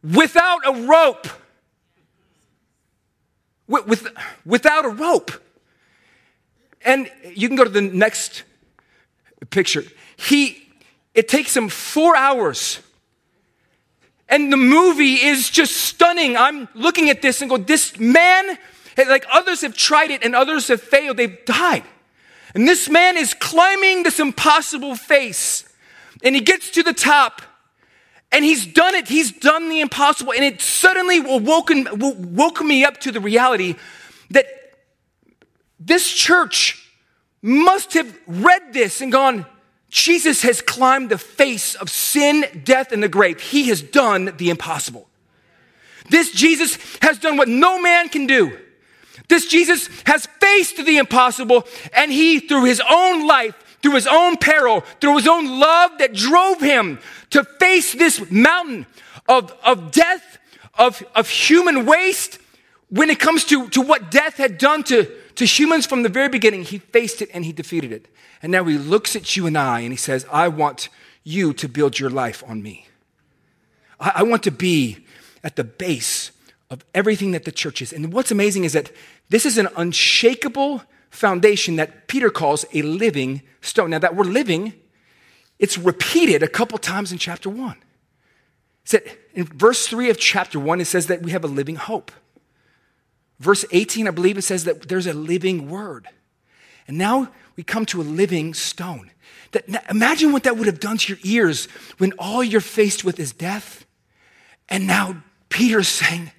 without 0.02 0.61
a 0.66 0.87
rope. 0.87 1.26
With, 3.69 3.87
with, 3.87 4.09
without 4.45 4.85
a 4.85 4.88
rope. 4.88 5.31
And 6.85 7.11
you 7.35 7.49
can 7.49 7.57
go 7.57 7.64
to 7.64 7.71
the 7.71 7.81
next 7.81 8.42
picture. 9.50 9.85
He, 10.16 10.69
it 11.14 11.28
takes 11.28 11.57
him 11.57 11.69
four 11.69 12.16
hours. 12.16 12.81
And 14.28 14.52
the 14.52 14.57
movie 14.57 15.14
is 15.14 15.50
just 15.50 15.76
stunning. 15.76 16.37
I'm 16.37 16.69
looking 16.75 17.11
at 17.11 17.23
this 17.23 17.40
and 17.40 17.50
go, 17.50 17.57
this 17.57 17.99
man 17.99 18.59
like 18.97 19.27
others 19.31 19.63
have 19.63 19.77
tried 19.77 20.11
it 20.11 20.25
and 20.25 20.35
others 20.35 20.69
have 20.69 20.81
failed, 20.81 21.17
they've 21.17 21.45
died. 21.45 21.85
And 22.55 22.69
this 22.69 22.89
man 22.89 23.17
is 23.17 23.35
climbing 23.35 24.03
this 24.03 24.21
impossible 24.21 24.95
face, 24.95 25.65
and 26.23 26.35
he 26.35 26.41
gets 26.41 26.71
to 26.73 26.83
the 26.83 26.93
top, 26.93 27.43
and 28.31 28.45
he's 28.45 28.67
done 28.67 28.95
it. 28.95 29.09
He's 29.09 29.33
done 29.33 29.69
the 29.69 29.81
impossible, 29.81 30.33
and 30.33 30.45
it 30.45 30.61
suddenly 30.61 31.21
will 31.21 31.41
woken, 31.41 31.89
woke 32.35 32.63
me 32.63 32.85
up 32.85 32.99
to 33.01 33.13
the 33.13 33.21
reality 33.21 33.77
that 34.31 34.47
this 35.81 36.13
church 36.13 36.91
must 37.43 37.95
have 37.95 38.17
read 38.27 38.73
this 38.73 39.01
and 39.01 39.11
gone, 39.11 39.47
Jesus 39.91 40.43
has 40.43 40.63
climbed 40.63 41.11
the 41.11 41.19
face 41.19 41.75
of 41.75 41.91
sin, 41.91 42.47
death, 42.65 42.93
and 42.93 43.03
the 43.03 43.09
grave. 43.09 43.41
He 43.41 43.69
has 43.69 43.83
done 43.83 44.33
the 44.39 44.49
impossible. 44.49 45.09
This 46.09 46.33
Jesus 46.33 46.79
has 47.03 47.19
done 47.19 47.37
what 47.37 47.49
no 47.49 47.81
man 47.81 48.09
can 48.09 48.27
do. 48.27 48.59
This 49.33 49.47
Jesus 49.47 49.89
has 50.05 50.27
faced 50.27 50.77
the 50.77 50.99
impossible, 50.99 51.67
and 51.95 52.12
he, 52.12 52.39
through 52.39 52.65
his 52.65 52.83
own 52.87 53.27
life, 53.27 53.55
through 53.81 53.95
his 53.95 54.07
own 54.07 54.37
peril, 54.37 54.83
through 55.01 55.17
his 55.17 55.27
own 55.27 55.59
love 55.59 55.93
that 56.01 56.12
drove 56.12 56.61
him 56.61 56.99
to 57.31 57.43
face 57.43 57.95
this 57.95 58.31
mountain 58.31 58.85
of, 59.27 59.51
of 59.65 59.91
death, 59.91 60.37
of, 60.75 61.03
of 61.15 61.31
human 61.31 61.87
waste, 61.87 62.41
when 62.91 63.09
it 63.09 63.19
comes 63.19 63.45
to, 63.45 63.71
to 63.71 63.81
what 63.81 64.11
death 64.11 64.37
had 64.37 64.59
done 64.59 64.83
to, 64.83 65.11
to 65.37 65.47
humans 65.47 65.87
from 65.87 66.03
the 66.03 66.11
very 66.11 66.29
beginning, 66.29 66.62
he 66.62 66.77
faced 66.77 67.23
it 67.23 67.31
and 67.33 67.47
he 67.47 67.53
defeated 67.53 67.91
it. 67.91 68.09
And 68.43 68.53
now 68.53 68.65
he 68.65 68.77
looks 68.77 69.17
at 69.17 69.35
you 69.35 69.47
and 69.47 69.57
I 69.57 69.81
and 69.81 69.95
he 69.95 69.97
says, 69.97 70.27
I 70.31 70.49
want 70.49 70.91
you 71.25 71.55
to 71.55 71.69
build 71.71 71.99
your 71.99 72.11
life 72.11 72.45
on 72.47 72.62
me. 72.62 72.87
I, 73.99 74.12
I 74.17 74.23
want 74.25 74.43
to 74.43 74.51
be 74.51 75.07
at 75.43 75.57
the 75.57 75.65
base 75.65 76.33
of 76.73 76.83
everything 76.95 77.33
that 77.33 77.45
the 77.45 77.53
church 77.53 77.83
is. 77.83 77.93
And 77.93 78.15
what's 78.15 78.31
amazing 78.31 78.65
is 78.65 78.73
that 78.73 78.91
this 79.29 79.47
is 79.47 79.59
an 79.59 79.69
unshakable 79.76 80.83
foundation 81.11 81.76
that 81.76 82.09
Peter 82.09 82.31
calls 82.31 82.64
a 82.73 82.83
living 82.83 83.43
stone. 83.61 83.91
Now, 83.91 83.99
that 83.99 84.17
word 84.17 84.26
living, 84.26 84.75
it's 85.59 85.79
repeated 85.79 86.43
a 86.43 86.49
couple 86.49 86.79
times 86.79 87.12
in 87.12 87.19
chapter 87.19 87.49
one. 87.49 87.76
That 88.91 89.07
in 89.35 89.45
verse 89.45 89.87
three 89.87 90.11
of 90.11 90.19
chapter 90.19 90.59
one, 90.59 90.81
it 90.81 90.87
says 90.87 91.07
that 91.07 91.23
we 91.23 91.31
have 91.31 91.45
a 91.45 91.49
living 91.49 91.76
hope. 91.76 92.11
Verse 93.38 93.64
18, 93.71 94.09
I 94.09 94.11
believe 94.11 94.38
it 94.38 94.43
says 94.43 94.64
that 94.64 94.88
there's 94.88 95.07
a 95.07 95.12
living 95.12 95.69
word. 95.69 96.09
And 96.87 96.99
now 96.99 97.31
we 97.57 97.62
come 97.62 97.87
to 97.87 98.00
a 98.00 98.05
living 98.05 98.55
stone. 98.55 99.11
That, 99.52 99.64
imagine 99.91 100.33
what 100.33 100.45
that 100.45 100.57
would 100.57 100.67
have 100.67 100.81
done 100.81 100.99
to 100.99 101.12
your 101.12 101.21
ears 101.25 101.67
when 101.99 102.12
all 102.19 102.43
you're 102.43 102.61
faced 102.61 103.05
with 103.05 103.21
is 103.21 103.33
death. 103.33 103.85
And 104.69 104.87
now 104.87 105.23
Peter's 105.49 105.88
saying, 105.88 106.31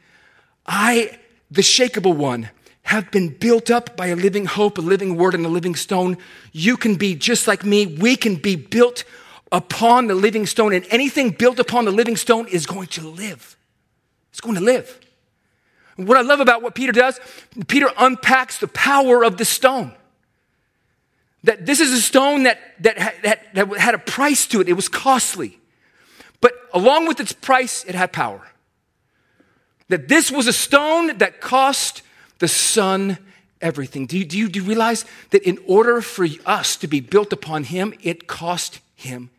I, 0.65 1.19
the 1.51 1.61
shakable 1.61 2.15
one, 2.15 2.49
have 2.83 3.09
been 3.11 3.29
built 3.29 3.71
up 3.71 3.95
by 3.95 4.07
a 4.07 4.15
living 4.15 4.45
hope, 4.45 4.77
a 4.77 4.81
living 4.81 5.15
word, 5.15 5.33
and 5.33 5.45
a 5.45 5.49
living 5.49 5.75
stone. 5.75 6.17
You 6.51 6.77
can 6.77 6.95
be 6.95 7.15
just 7.15 7.47
like 7.47 7.65
me. 7.65 7.85
We 7.85 8.15
can 8.15 8.35
be 8.35 8.55
built 8.55 9.03
upon 9.51 10.07
the 10.07 10.15
living 10.15 10.45
stone, 10.45 10.73
and 10.73 10.85
anything 10.89 11.31
built 11.31 11.59
upon 11.59 11.85
the 11.85 11.91
living 11.91 12.17
stone 12.17 12.47
is 12.47 12.65
going 12.65 12.87
to 12.87 13.07
live. 13.07 13.57
It's 14.31 14.41
going 14.41 14.55
to 14.55 14.61
live. 14.61 14.99
What 15.95 16.17
I 16.17 16.21
love 16.21 16.39
about 16.39 16.63
what 16.63 16.75
Peter 16.75 16.91
does, 16.91 17.19
Peter 17.67 17.89
unpacks 17.97 18.57
the 18.57 18.67
power 18.67 19.23
of 19.23 19.37
the 19.37 19.45
stone. 19.45 19.93
That 21.43 21.65
this 21.65 21.79
is 21.79 21.91
a 21.91 22.01
stone 22.01 22.43
that, 22.43 22.59
that, 22.79 23.21
that, 23.23 23.53
that 23.53 23.77
had 23.77 23.93
a 23.93 23.99
price 23.99 24.47
to 24.47 24.61
it, 24.61 24.69
it 24.69 24.73
was 24.73 24.89
costly. 24.89 25.59
But 26.41 26.53
along 26.73 27.07
with 27.07 27.19
its 27.19 27.33
price, 27.33 27.83
it 27.85 27.95
had 27.95 28.11
power. 28.11 28.49
That 29.89 30.07
this 30.07 30.31
was 30.31 30.47
a 30.47 30.53
stone 30.53 31.17
that 31.19 31.41
cost 31.41 32.01
the 32.43 32.49
Son 32.49 33.17
everything. 33.61 34.05
Do 34.05 34.17
you, 34.17 34.25
do 34.25 34.37
you, 34.37 34.49
do 34.49 34.59
you 34.59 34.65
realize 34.65 35.05
that 35.29 35.43
in 35.43 35.57
order 35.65 36.01
for 36.01 36.27
us 36.45 36.75
to 36.75 36.87
be 36.87 36.99
built 36.99 37.31
upon 37.31 37.63
Him, 37.63 37.93
it 38.03 38.27
cost 38.27 38.81
Him 38.95 39.29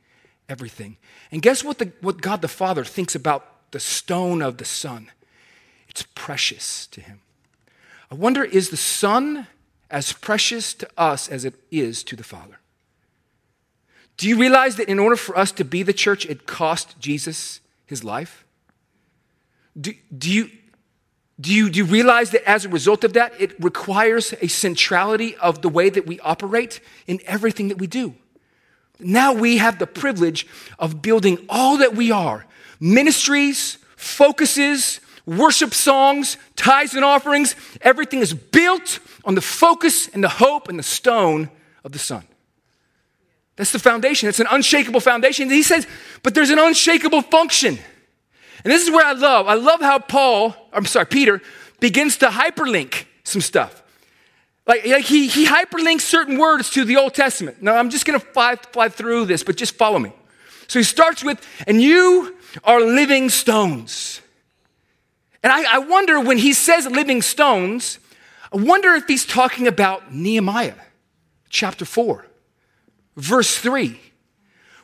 everything? 0.48 0.96
And 1.30 1.42
guess 1.42 1.62
what, 1.62 1.76
the, 1.76 1.92
what 2.00 2.22
God 2.22 2.40
the 2.40 2.48
Father 2.48 2.82
thinks 2.82 3.14
about 3.14 3.70
the 3.72 3.78
stone 3.78 4.40
of 4.40 4.56
the 4.56 4.64
Son? 4.64 5.10
It's 5.86 6.06
precious 6.14 6.86
to 6.86 7.02
Him. 7.02 7.20
I 8.10 8.14
wonder, 8.14 8.42
is 8.42 8.70
the 8.70 8.78
Son 8.78 9.48
as 9.90 10.14
precious 10.14 10.72
to 10.72 10.88
us 10.96 11.28
as 11.28 11.44
it 11.44 11.56
is 11.70 12.02
to 12.04 12.16
the 12.16 12.24
Father? 12.24 12.58
Do 14.16 14.26
you 14.26 14.38
realize 14.38 14.76
that 14.76 14.88
in 14.88 14.98
order 14.98 15.16
for 15.16 15.36
us 15.36 15.52
to 15.52 15.64
be 15.64 15.82
the 15.82 15.92
church, 15.92 16.24
it 16.24 16.46
cost 16.46 16.98
Jesus 16.98 17.60
his 17.84 18.02
life? 18.02 18.46
Do, 19.78 19.92
do, 20.16 20.32
you, 20.32 20.50
do, 21.40 21.52
you, 21.52 21.68
do 21.68 21.78
you 21.78 21.84
realize 21.84 22.30
that 22.30 22.48
as 22.48 22.64
a 22.64 22.68
result 22.68 23.02
of 23.02 23.14
that, 23.14 23.32
it 23.40 23.58
requires 23.62 24.32
a 24.40 24.46
centrality 24.46 25.36
of 25.36 25.62
the 25.62 25.68
way 25.68 25.90
that 25.90 26.06
we 26.06 26.20
operate 26.20 26.80
in 27.06 27.20
everything 27.26 27.68
that 27.68 27.78
we 27.78 27.86
do? 27.86 28.14
Now 29.00 29.32
we 29.32 29.58
have 29.58 29.78
the 29.78 29.86
privilege 29.86 30.46
of 30.78 31.02
building 31.02 31.44
all 31.48 31.78
that 31.78 31.94
we 31.94 32.10
are 32.10 32.46
ministries, 32.80 33.78
focuses, 33.96 35.00
worship 35.26 35.72
songs, 35.72 36.36
tithes 36.54 36.94
and 36.94 37.04
offerings. 37.04 37.56
Everything 37.80 38.20
is 38.20 38.34
built 38.34 38.98
on 39.24 39.34
the 39.34 39.40
focus 39.40 40.08
and 40.08 40.22
the 40.22 40.28
hope 40.28 40.68
and 40.68 40.78
the 40.78 40.82
stone 40.82 41.50
of 41.82 41.92
the 41.92 41.98
Son. 41.98 42.24
That's 43.56 43.72
the 43.72 43.78
foundation. 43.78 44.28
It's 44.28 44.40
an 44.40 44.48
unshakable 44.50 45.00
foundation. 45.00 45.48
He 45.48 45.62
says, 45.62 45.86
but 46.22 46.34
there's 46.34 46.50
an 46.50 46.58
unshakable 46.58 47.22
function. 47.22 47.78
And 48.64 48.72
this 48.72 48.82
is 48.82 48.90
where 48.90 49.04
I 49.04 49.12
love. 49.12 49.46
I 49.46 49.54
love 49.54 49.80
how 49.80 49.98
Paul, 49.98 50.56
I'm 50.72 50.86
sorry, 50.86 51.06
Peter, 51.06 51.42
begins 51.80 52.16
to 52.18 52.26
hyperlink 52.26 53.04
some 53.22 53.42
stuff. 53.42 53.82
Like, 54.66 54.86
like 54.86 55.04
he, 55.04 55.28
he 55.28 55.46
hyperlinks 55.46 56.00
certain 56.00 56.38
words 56.38 56.70
to 56.70 56.84
the 56.84 56.96
Old 56.96 57.14
Testament. 57.14 57.62
Now, 57.62 57.76
I'm 57.76 57.90
just 57.90 58.06
going 58.06 58.18
to 58.18 58.24
fly, 58.24 58.56
fly 58.56 58.88
through 58.88 59.26
this, 59.26 59.44
but 59.44 59.56
just 59.56 59.74
follow 59.74 59.98
me. 59.98 60.12
So 60.66 60.78
he 60.78 60.82
starts 60.82 61.22
with, 61.22 61.46
and 61.66 61.82
you 61.82 62.36
are 62.64 62.80
living 62.80 63.28
stones. 63.28 64.22
And 65.42 65.52
I, 65.52 65.74
I 65.74 65.78
wonder 65.80 66.18
when 66.20 66.38
he 66.38 66.54
says 66.54 66.86
living 66.86 67.20
stones, 67.20 67.98
I 68.50 68.56
wonder 68.56 68.94
if 68.94 69.06
he's 69.06 69.26
talking 69.26 69.66
about 69.66 70.14
Nehemiah 70.14 70.74
chapter 71.50 71.84
4, 71.84 72.24
verse 73.16 73.58
3, 73.58 74.00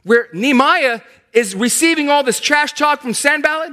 where 0.05 0.29
Nehemiah 0.33 1.01
is 1.33 1.55
receiving 1.55 2.09
all 2.09 2.23
this 2.23 2.41
trash 2.41 2.73
talk 2.73 3.03
from 3.03 3.15
Sanballat. 3.15 3.73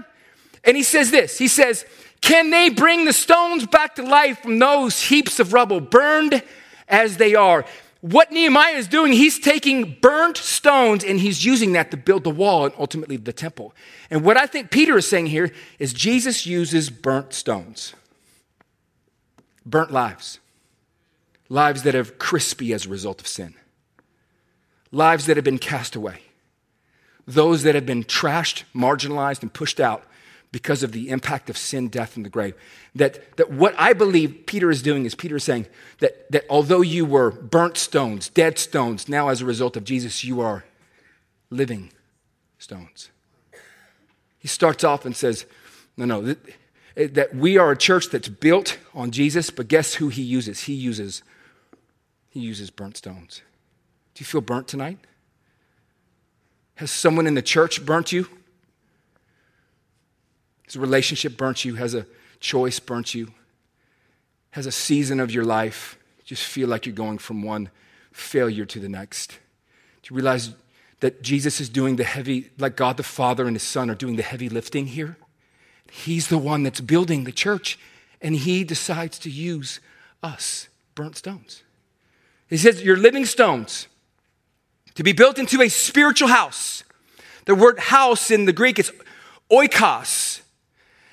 And 0.64 0.78
he 0.78 0.84
says 0.84 1.12
this 1.12 1.38
He 1.38 1.48
says, 1.48 1.86
Can 2.22 2.50
they 2.50 2.70
bring 2.70 3.06
the 3.06 3.14
stones 3.14 3.66
back 3.66 3.96
to 3.96 4.04
life 4.04 4.42
from 4.42 4.60
those 4.60 5.02
heaps 5.02 5.40
of 5.40 5.54
rubble, 5.54 5.80
burned 5.80 6.44
as 6.88 7.18
they 7.18 7.36
are? 7.36 7.66
What 8.02 8.32
Nehemiah 8.32 8.76
is 8.76 8.88
doing, 8.88 9.12
he's 9.12 9.40
taking 9.40 9.98
burnt 10.02 10.38
stones 10.38 11.04
and 11.04 11.20
he's 11.20 11.44
using 11.44 11.72
that 11.74 11.90
to 11.92 11.98
build 11.98 12.24
the 12.24 12.30
wall 12.30 12.66
and 12.66 12.74
ultimately 12.78 13.18
the 13.18 13.34
temple. 13.34 13.74
And 14.12 14.24
what 14.24 14.38
I 14.38 14.46
think 14.46 14.70
Peter 14.70 14.98
is 14.98 15.08
saying 15.08 15.28
here 15.28 15.52
is 15.80 15.94
Jesus 15.94 16.46
uses 16.46 16.92
burnt 16.92 17.34
stones, 17.34 17.94
burnt 19.66 19.92
lives, 19.92 20.40
lives 21.50 21.84
that 21.84 21.96
are 21.96 22.04
crispy 22.04 22.72
as 22.72 22.86
a 22.86 22.90
result 22.90 23.20
of 23.20 23.28
sin, 23.28 23.56
lives 24.92 25.26
that 25.26 25.38
have 25.38 25.44
been 25.44 25.60
cast 25.60 25.96
away, 25.96 26.22
those 27.26 27.64
that 27.64 27.76
have 27.76 27.86
been 27.86 28.04
trashed, 28.04 28.64
marginalized, 28.74 29.42
and 29.42 29.54
pushed 29.54 29.80
out 29.80 30.04
because 30.52 30.82
of 30.82 30.92
the 30.92 31.10
impact 31.10 31.50
of 31.50 31.58
sin, 31.58 31.90
death, 31.90 32.16
and 32.16 32.26
the 32.26 32.30
grave. 32.30 32.56
That, 32.96 33.38
that 33.38 33.52
what 33.52 33.76
I 33.78 33.94
believe 33.94 34.46
Peter 34.46 34.70
is 34.72 34.82
doing 34.82 35.06
is 35.06 35.14
Peter 35.14 35.36
is 35.36 35.44
saying 35.44 35.68
that, 36.00 36.32
that 36.32 36.46
although 36.50 36.82
you 36.82 37.06
were 37.06 37.32
burnt 37.32 37.78
stones, 37.78 38.30
dead 38.30 38.58
stones, 38.58 39.10
now 39.10 39.28
as 39.28 39.42
a 39.42 39.46
result 39.46 39.76
of 39.76 39.84
Jesus, 39.84 40.24
you 40.24 40.40
are 40.42 40.64
living 41.50 41.92
stones. 42.58 43.10
He 44.40 44.48
starts 44.48 44.84
off 44.84 45.06
and 45.06 45.16
says, 45.16 45.46
No, 45.98 46.06
no, 46.06 46.22
that, 46.22 47.14
that 47.14 47.36
we 47.36 47.58
are 47.58 47.72
a 47.72 47.78
church 47.78 48.10
that's 48.10 48.30
built 48.30 48.78
on 48.94 49.12
Jesus, 49.12 49.50
but 49.50 49.68
guess 49.68 49.96
who 49.96 50.08
he 50.10 50.22
uses? 50.22 50.62
He 50.62 50.74
uses, 50.74 51.24
he 52.30 52.40
uses 52.40 52.70
burnt 52.70 52.98
stones. 52.98 53.42
Do 54.18 54.24
you 54.24 54.26
feel 54.26 54.42
burnt 54.42 54.68
tonight? 54.68 54.98
Has 56.74 56.90
someone 56.90 57.28
in 57.28 57.36
the 57.36 57.42
church 57.44 57.86
burnt 57.86 58.12
you? 58.12 58.28
Has 60.66 60.76
a 60.76 60.80
relationship 60.80 61.38
burnt 61.38 61.64
you? 61.64 61.76
Has 61.76 61.94
a 61.94 62.08
choice 62.40 62.80
burnt 62.80 63.14
you? 63.14 63.32
Has 64.52 64.66
a 64.66 64.72
season 64.72 65.20
of 65.20 65.30
your 65.30 65.44
life 65.46 66.00
just 66.26 66.44
feel 66.44 66.68
like 66.68 66.88
you're 66.88 66.96
going 66.96 67.20
from 67.20 67.44
one 67.44 67.70
failure 68.12 68.66
to 68.66 68.80
the 68.80 68.90
next? 68.90 69.38
Do 70.02 70.10
you 70.10 70.16
realize 70.16 70.56
that 71.00 71.22
Jesus 71.22 71.62
is 71.62 71.70
doing 71.70 71.98
the 71.98 72.04
heavy, 72.04 72.50
like 72.58 72.76
God 72.76 72.98
the 72.98 73.04
Father 73.04 73.46
and 73.46 73.56
His 73.56 73.62
Son 73.62 73.88
are 73.88 73.96
doing 73.96 74.16
the 74.16 74.24
heavy 74.24 74.50
lifting 74.50 74.88
here? 74.88 75.16
He's 75.92 76.30
the 76.30 76.40
one 76.40 76.64
that's 76.64 76.82
building 76.82 77.26
the 77.26 77.32
church, 77.32 77.78
and 78.20 78.36
He 78.36 78.64
decides 78.64 79.20
to 79.20 79.30
use 79.30 79.80
us, 80.24 80.70
burnt 80.96 81.18
stones. 81.18 81.62
He 82.50 82.58
says, 82.58 82.82
You're 82.82 82.98
living 82.98 83.24
stones 83.24 83.88
to 84.98 85.04
be 85.04 85.14
built 85.14 85.38
into 85.38 85.62
a 85.62 85.70
spiritual 85.70 86.28
house. 86.28 86.84
The 87.46 87.54
word 87.54 87.78
house 87.78 88.32
in 88.32 88.46
the 88.46 88.52
Greek 88.52 88.80
is 88.80 88.92
oikos. 89.52 90.42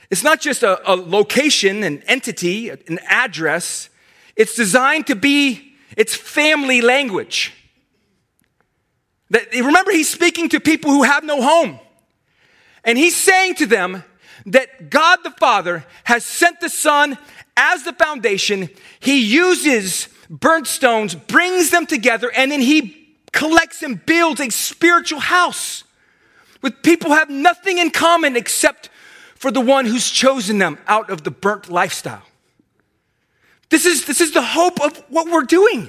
It's 0.08 0.24
not 0.24 0.40
just 0.40 0.62
a, 0.62 0.80
a 0.90 0.96
location, 0.96 1.84
an 1.84 2.02
entity, 2.06 2.70
an 2.70 2.98
address. 3.06 3.90
It's 4.36 4.54
designed 4.54 5.06
to 5.08 5.14
be 5.14 5.74
its 5.98 6.14
family 6.14 6.80
language. 6.80 7.52
That, 9.28 9.52
remember, 9.52 9.90
he's 9.90 10.08
speaking 10.08 10.48
to 10.48 10.60
people 10.60 10.90
who 10.90 11.02
have 11.02 11.22
no 11.22 11.42
home. 11.42 11.78
And 12.84 12.96
he's 12.96 13.14
saying 13.14 13.56
to 13.56 13.66
them 13.66 14.02
that 14.46 14.88
God 14.88 15.18
the 15.24 15.30
Father 15.32 15.84
has 16.04 16.24
sent 16.24 16.58
the 16.60 16.70
Son 16.70 17.18
as 17.54 17.82
the 17.82 17.92
foundation. 17.92 18.70
He 18.98 19.20
uses 19.26 20.08
burnt 20.30 20.68
stones, 20.68 21.14
brings 21.14 21.68
them 21.68 21.84
together, 21.84 22.32
and 22.34 22.50
then 22.50 22.62
he 22.62 23.03
collects 23.34 23.82
and 23.82 24.04
builds 24.06 24.40
a 24.40 24.48
spiritual 24.48 25.20
house 25.20 25.84
with 26.62 26.82
people 26.82 27.10
who 27.10 27.16
have 27.16 27.28
nothing 27.28 27.78
in 27.78 27.90
common 27.90 28.36
except 28.36 28.88
for 29.34 29.50
the 29.50 29.60
one 29.60 29.84
who's 29.84 30.08
chosen 30.08 30.58
them 30.58 30.78
out 30.86 31.10
of 31.10 31.24
the 31.24 31.30
burnt 31.30 31.68
lifestyle. 31.68 32.22
This 33.68 33.84
is, 33.84 34.06
this 34.06 34.20
is 34.20 34.32
the 34.32 34.40
hope 34.40 34.80
of 34.80 34.96
what 35.08 35.30
we're 35.30 35.42
doing. 35.42 35.88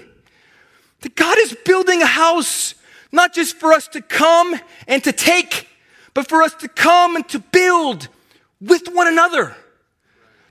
That 1.02 1.16
God 1.16 1.38
is 1.40 1.56
building 1.64 2.02
a 2.02 2.08
house, 2.08 2.74
not 3.12 3.34
just 3.34 3.56
for 3.58 3.72
us 3.72 3.88
to 3.90 4.02
come 4.02 4.60
and 4.88 5.04
to 5.04 5.12
take, 5.12 5.70
but 6.16 6.28
for 6.28 6.42
us 6.42 6.56
to 6.56 6.68
come 6.68 7.16
and 7.16 7.30
to 7.30 7.40
build 7.40 8.08
with 8.60 8.88
one 8.92 9.08
another. 9.08 9.56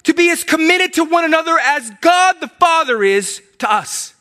To 0.04 0.14
be 0.14 0.30
as 0.30 0.44
committed 0.44 0.92
to 0.94 1.04
one 1.04 1.24
another 1.24 1.58
as 1.60 1.90
God 2.00 2.36
the 2.40 2.48
Father 2.48 3.02
is 3.02 3.42
to 3.58 3.70
us. 3.70 4.13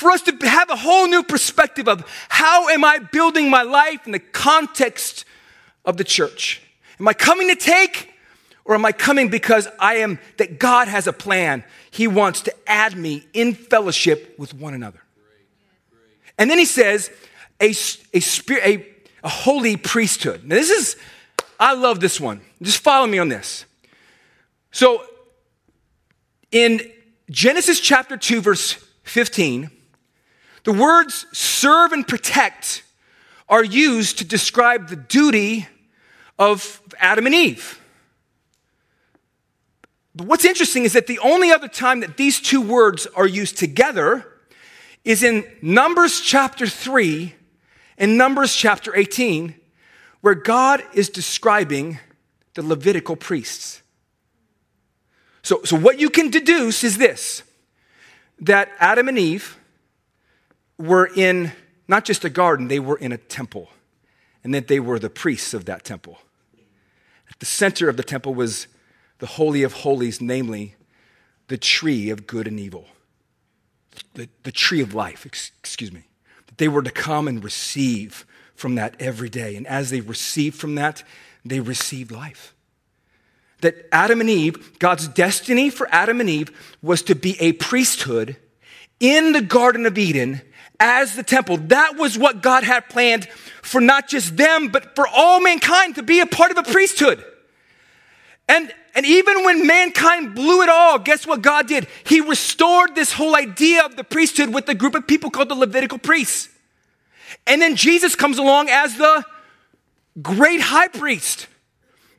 For 0.00 0.10
us 0.10 0.22
to 0.22 0.48
have 0.48 0.70
a 0.70 0.76
whole 0.76 1.08
new 1.08 1.22
perspective 1.22 1.86
of 1.86 2.10
how 2.30 2.70
am 2.70 2.86
I 2.86 3.00
building 3.00 3.50
my 3.50 3.60
life 3.60 4.06
in 4.06 4.12
the 4.12 4.18
context 4.18 5.26
of 5.84 5.98
the 5.98 6.04
church. 6.04 6.62
Am 6.98 7.06
I 7.06 7.12
coming 7.12 7.48
to 7.48 7.54
take 7.54 8.10
or 8.64 8.74
am 8.74 8.86
I 8.86 8.92
coming 8.92 9.28
because 9.28 9.68
I 9.78 9.96
am, 9.96 10.18
that 10.38 10.58
God 10.58 10.88
has 10.88 11.06
a 11.06 11.12
plan? 11.12 11.64
He 11.90 12.08
wants 12.08 12.40
to 12.42 12.54
add 12.66 12.96
me 12.96 13.26
in 13.34 13.52
fellowship 13.52 14.38
with 14.38 14.54
one 14.54 14.72
another. 14.72 15.02
And 16.38 16.50
then 16.50 16.56
he 16.56 16.64
says, 16.64 17.10
a, 17.60 17.68
a, 17.68 18.20
spirit, 18.20 18.64
a, 18.64 18.86
a 19.22 19.28
holy 19.28 19.76
priesthood. 19.76 20.44
Now, 20.44 20.54
this 20.54 20.70
is, 20.70 20.96
I 21.58 21.74
love 21.74 22.00
this 22.00 22.18
one. 22.18 22.40
Just 22.62 22.78
follow 22.78 23.06
me 23.06 23.18
on 23.18 23.28
this. 23.28 23.66
So, 24.72 25.04
in 26.50 26.90
Genesis 27.28 27.80
chapter 27.80 28.16
2, 28.16 28.40
verse 28.40 28.82
15, 29.02 29.72
the 30.64 30.72
words 30.72 31.26
serve 31.32 31.92
and 31.92 32.06
protect 32.06 32.82
are 33.48 33.64
used 33.64 34.18
to 34.18 34.24
describe 34.24 34.88
the 34.88 34.96
duty 34.96 35.66
of 36.38 36.80
Adam 36.98 37.26
and 37.26 37.34
Eve. 37.34 37.80
But 40.14 40.26
what's 40.26 40.44
interesting 40.44 40.84
is 40.84 40.92
that 40.92 41.06
the 41.06 41.18
only 41.20 41.50
other 41.50 41.68
time 41.68 42.00
that 42.00 42.16
these 42.16 42.40
two 42.40 42.60
words 42.60 43.06
are 43.14 43.26
used 43.26 43.58
together 43.58 44.26
is 45.04 45.22
in 45.22 45.46
Numbers 45.62 46.20
chapter 46.20 46.66
3 46.66 47.34
and 47.96 48.18
Numbers 48.18 48.54
chapter 48.54 48.94
18, 48.94 49.54
where 50.20 50.34
God 50.34 50.82
is 50.94 51.08
describing 51.08 51.98
the 52.54 52.62
Levitical 52.62 53.16
priests. 53.16 53.82
So, 55.42 55.62
so 55.64 55.76
what 55.76 55.98
you 55.98 56.10
can 56.10 56.30
deduce 56.30 56.84
is 56.84 56.98
this 56.98 57.42
that 58.40 58.70
Adam 58.78 59.08
and 59.08 59.18
Eve 59.18 59.58
were 60.80 61.10
in 61.14 61.52
not 61.86 62.04
just 62.04 62.24
a 62.24 62.30
garden, 62.30 62.68
they 62.68 62.80
were 62.80 62.96
in 62.96 63.12
a 63.12 63.18
temple, 63.18 63.68
and 64.42 64.54
that 64.54 64.68
they 64.68 64.80
were 64.80 64.98
the 64.98 65.10
priests 65.10 65.52
of 65.54 65.66
that 65.66 65.84
temple. 65.84 66.18
At 67.28 67.38
the 67.38 67.46
center 67.46 67.88
of 67.88 67.96
the 67.96 68.02
temple 68.02 68.34
was 68.34 68.66
the 69.18 69.26
Holy 69.26 69.62
of 69.62 69.72
Holies, 69.72 70.20
namely 70.20 70.74
the 71.48 71.58
tree 71.58 72.10
of 72.10 72.26
good 72.26 72.46
and 72.46 72.58
evil, 72.58 72.86
the, 74.14 74.28
the 74.44 74.52
tree 74.52 74.80
of 74.80 74.94
life, 74.94 75.26
excuse 75.26 75.92
me. 75.92 76.04
That 76.46 76.58
they 76.58 76.68
were 76.68 76.82
to 76.82 76.90
come 76.90 77.28
and 77.28 77.42
receive 77.42 78.24
from 78.54 78.76
that 78.76 78.94
every 79.00 79.28
day. 79.28 79.56
And 79.56 79.66
as 79.66 79.90
they 79.90 80.00
received 80.00 80.56
from 80.56 80.76
that, 80.76 81.02
they 81.44 81.60
received 81.60 82.10
life. 82.10 82.54
That 83.62 83.88
Adam 83.92 84.20
and 84.20 84.30
Eve, 84.30 84.78
God's 84.78 85.08
destiny 85.08 85.70
for 85.70 85.88
Adam 85.90 86.20
and 86.20 86.30
Eve 86.30 86.78
was 86.80 87.02
to 87.02 87.14
be 87.14 87.38
a 87.40 87.52
priesthood 87.52 88.36
in 89.00 89.32
the 89.32 89.42
Garden 89.42 89.86
of 89.86 89.98
Eden 89.98 90.42
as 90.80 91.14
the 91.14 91.22
temple. 91.22 91.58
That 91.58 91.96
was 91.96 92.18
what 92.18 92.42
God 92.42 92.64
had 92.64 92.88
planned 92.88 93.28
for 93.62 93.80
not 93.80 94.08
just 94.08 94.36
them, 94.36 94.68
but 94.68 94.96
for 94.96 95.06
all 95.06 95.40
mankind 95.40 95.94
to 95.96 96.02
be 96.02 96.20
a 96.20 96.26
part 96.26 96.50
of 96.50 96.58
a 96.58 96.62
priesthood. 96.62 97.24
And, 98.48 98.72
and 98.94 99.06
even 99.06 99.44
when 99.44 99.66
mankind 99.66 100.34
blew 100.34 100.62
it 100.62 100.68
all, 100.68 100.98
guess 100.98 101.26
what 101.26 101.42
God 101.42 101.68
did? 101.68 101.86
He 102.04 102.20
restored 102.20 102.94
this 102.94 103.12
whole 103.12 103.36
idea 103.36 103.84
of 103.84 103.96
the 103.96 104.02
priesthood 104.02 104.52
with 104.52 104.68
a 104.68 104.74
group 104.74 104.94
of 104.96 105.06
people 105.06 105.30
called 105.30 105.50
the 105.50 105.54
Levitical 105.54 105.98
priests. 105.98 106.48
And 107.46 107.62
then 107.62 107.76
Jesus 107.76 108.16
comes 108.16 108.38
along 108.38 108.68
as 108.70 108.96
the 108.96 109.24
great 110.20 110.60
high 110.60 110.88
priest 110.88 111.46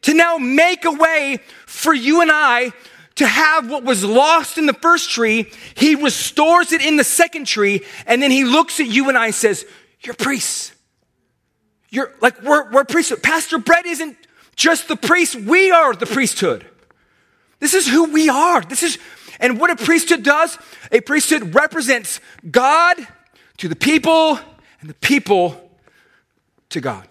to 0.03 0.13
now 0.13 0.37
make 0.37 0.85
a 0.85 0.91
way 0.91 1.39
for 1.65 1.93
you 1.93 2.21
and 2.21 2.31
I 2.31 2.71
to 3.15 3.27
have 3.27 3.69
what 3.69 3.83
was 3.83 4.03
lost 4.03 4.57
in 4.57 4.65
the 4.65 4.73
first 4.73 5.09
tree. 5.09 5.51
He 5.75 5.95
restores 5.95 6.71
it 6.71 6.81
in 6.81 6.97
the 6.97 7.03
second 7.03 7.45
tree. 7.45 7.85
And 8.05 8.21
then 8.21 8.31
he 8.31 8.43
looks 8.43 8.79
at 8.79 8.87
you 8.87 9.09
and 9.09 9.17
I 9.17 9.27
and 9.27 9.35
says, 9.35 9.65
You're 10.01 10.15
priests. 10.15 10.73
You're 11.89 12.11
like, 12.21 12.41
we're, 12.41 12.71
we're 12.71 12.85
priests. 12.85 13.13
Pastor 13.21 13.59
Brett 13.59 13.85
isn't 13.85 14.15
just 14.55 14.87
the 14.87 14.95
priest. 14.95 15.35
We 15.35 15.71
are 15.71 15.93
the 15.93 16.05
priesthood. 16.05 16.65
This 17.59 17.73
is 17.73 17.87
who 17.87 18.11
we 18.11 18.29
are. 18.29 18.61
This 18.61 18.81
is, 18.81 18.97
and 19.39 19.59
what 19.59 19.69
a 19.69 19.75
priesthood 19.75 20.23
does, 20.23 20.57
a 20.91 21.01
priesthood 21.01 21.53
represents 21.53 22.21
God 22.49 22.95
to 23.57 23.67
the 23.67 23.75
people 23.75 24.39
and 24.79 24.89
the 24.89 24.95
people 24.95 25.69
to 26.69 26.79
God. 26.79 27.07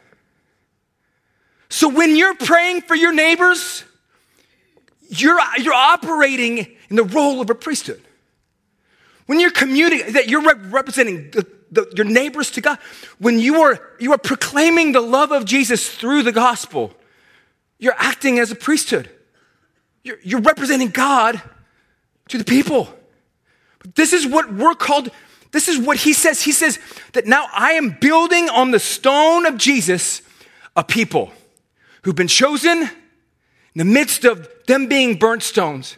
So 1.68 1.88
when 1.88 2.16
you're 2.16 2.34
praying 2.34 2.82
for 2.82 2.96
your 2.96 3.12
neighbors, 3.12 3.84
you're, 5.10 5.38
you're 5.58 5.74
operating 5.74 6.58
in 6.88 6.96
the 6.96 7.04
role 7.04 7.40
of 7.40 7.50
a 7.50 7.54
priesthood. 7.54 8.00
When 9.26 9.40
you're 9.40 9.50
communicating, 9.50 10.14
that 10.14 10.28
you're 10.28 10.42
representing 10.42 11.30
the, 11.30 11.46
the, 11.70 11.92
your 11.96 12.06
neighbors 12.06 12.50
to 12.52 12.60
God, 12.60 12.78
when 13.18 13.38
you 13.38 13.62
are, 13.62 13.80
you 13.98 14.12
are 14.12 14.18
proclaiming 14.18 14.92
the 14.92 15.00
love 15.00 15.32
of 15.32 15.44
Jesus 15.44 15.88
through 15.88 16.22
the 16.22 16.32
gospel, 16.32 16.94
you're 17.78 17.94
acting 17.96 18.38
as 18.38 18.50
a 18.50 18.54
priesthood. 18.54 19.10
You're, 20.04 20.18
you're 20.22 20.40
representing 20.40 20.88
God 20.88 21.42
to 22.28 22.38
the 22.38 22.44
people. 22.44 22.88
This 23.94 24.12
is 24.12 24.26
what 24.26 24.52
we're 24.52 24.74
called. 24.74 25.10
This 25.50 25.68
is 25.68 25.78
what 25.78 25.96
he 25.96 26.12
says. 26.12 26.42
He 26.42 26.52
says 26.52 26.78
that 27.12 27.26
now 27.26 27.46
I 27.52 27.72
am 27.72 27.96
building 28.00 28.48
on 28.48 28.70
the 28.70 28.78
stone 28.78 29.46
of 29.46 29.56
Jesus 29.56 30.22
a 30.76 30.84
people 30.84 31.32
who've 32.02 32.14
been 32.14 32.28
chosen 32.28 32.88
in 33.74 33.78
the 33.78 33.84
midst 33.84 34.24
of 34.24 34.48
them 34.66 34.88
being 34.88 35.16
burnt 35.16 35.42
stones. 35.42 35.96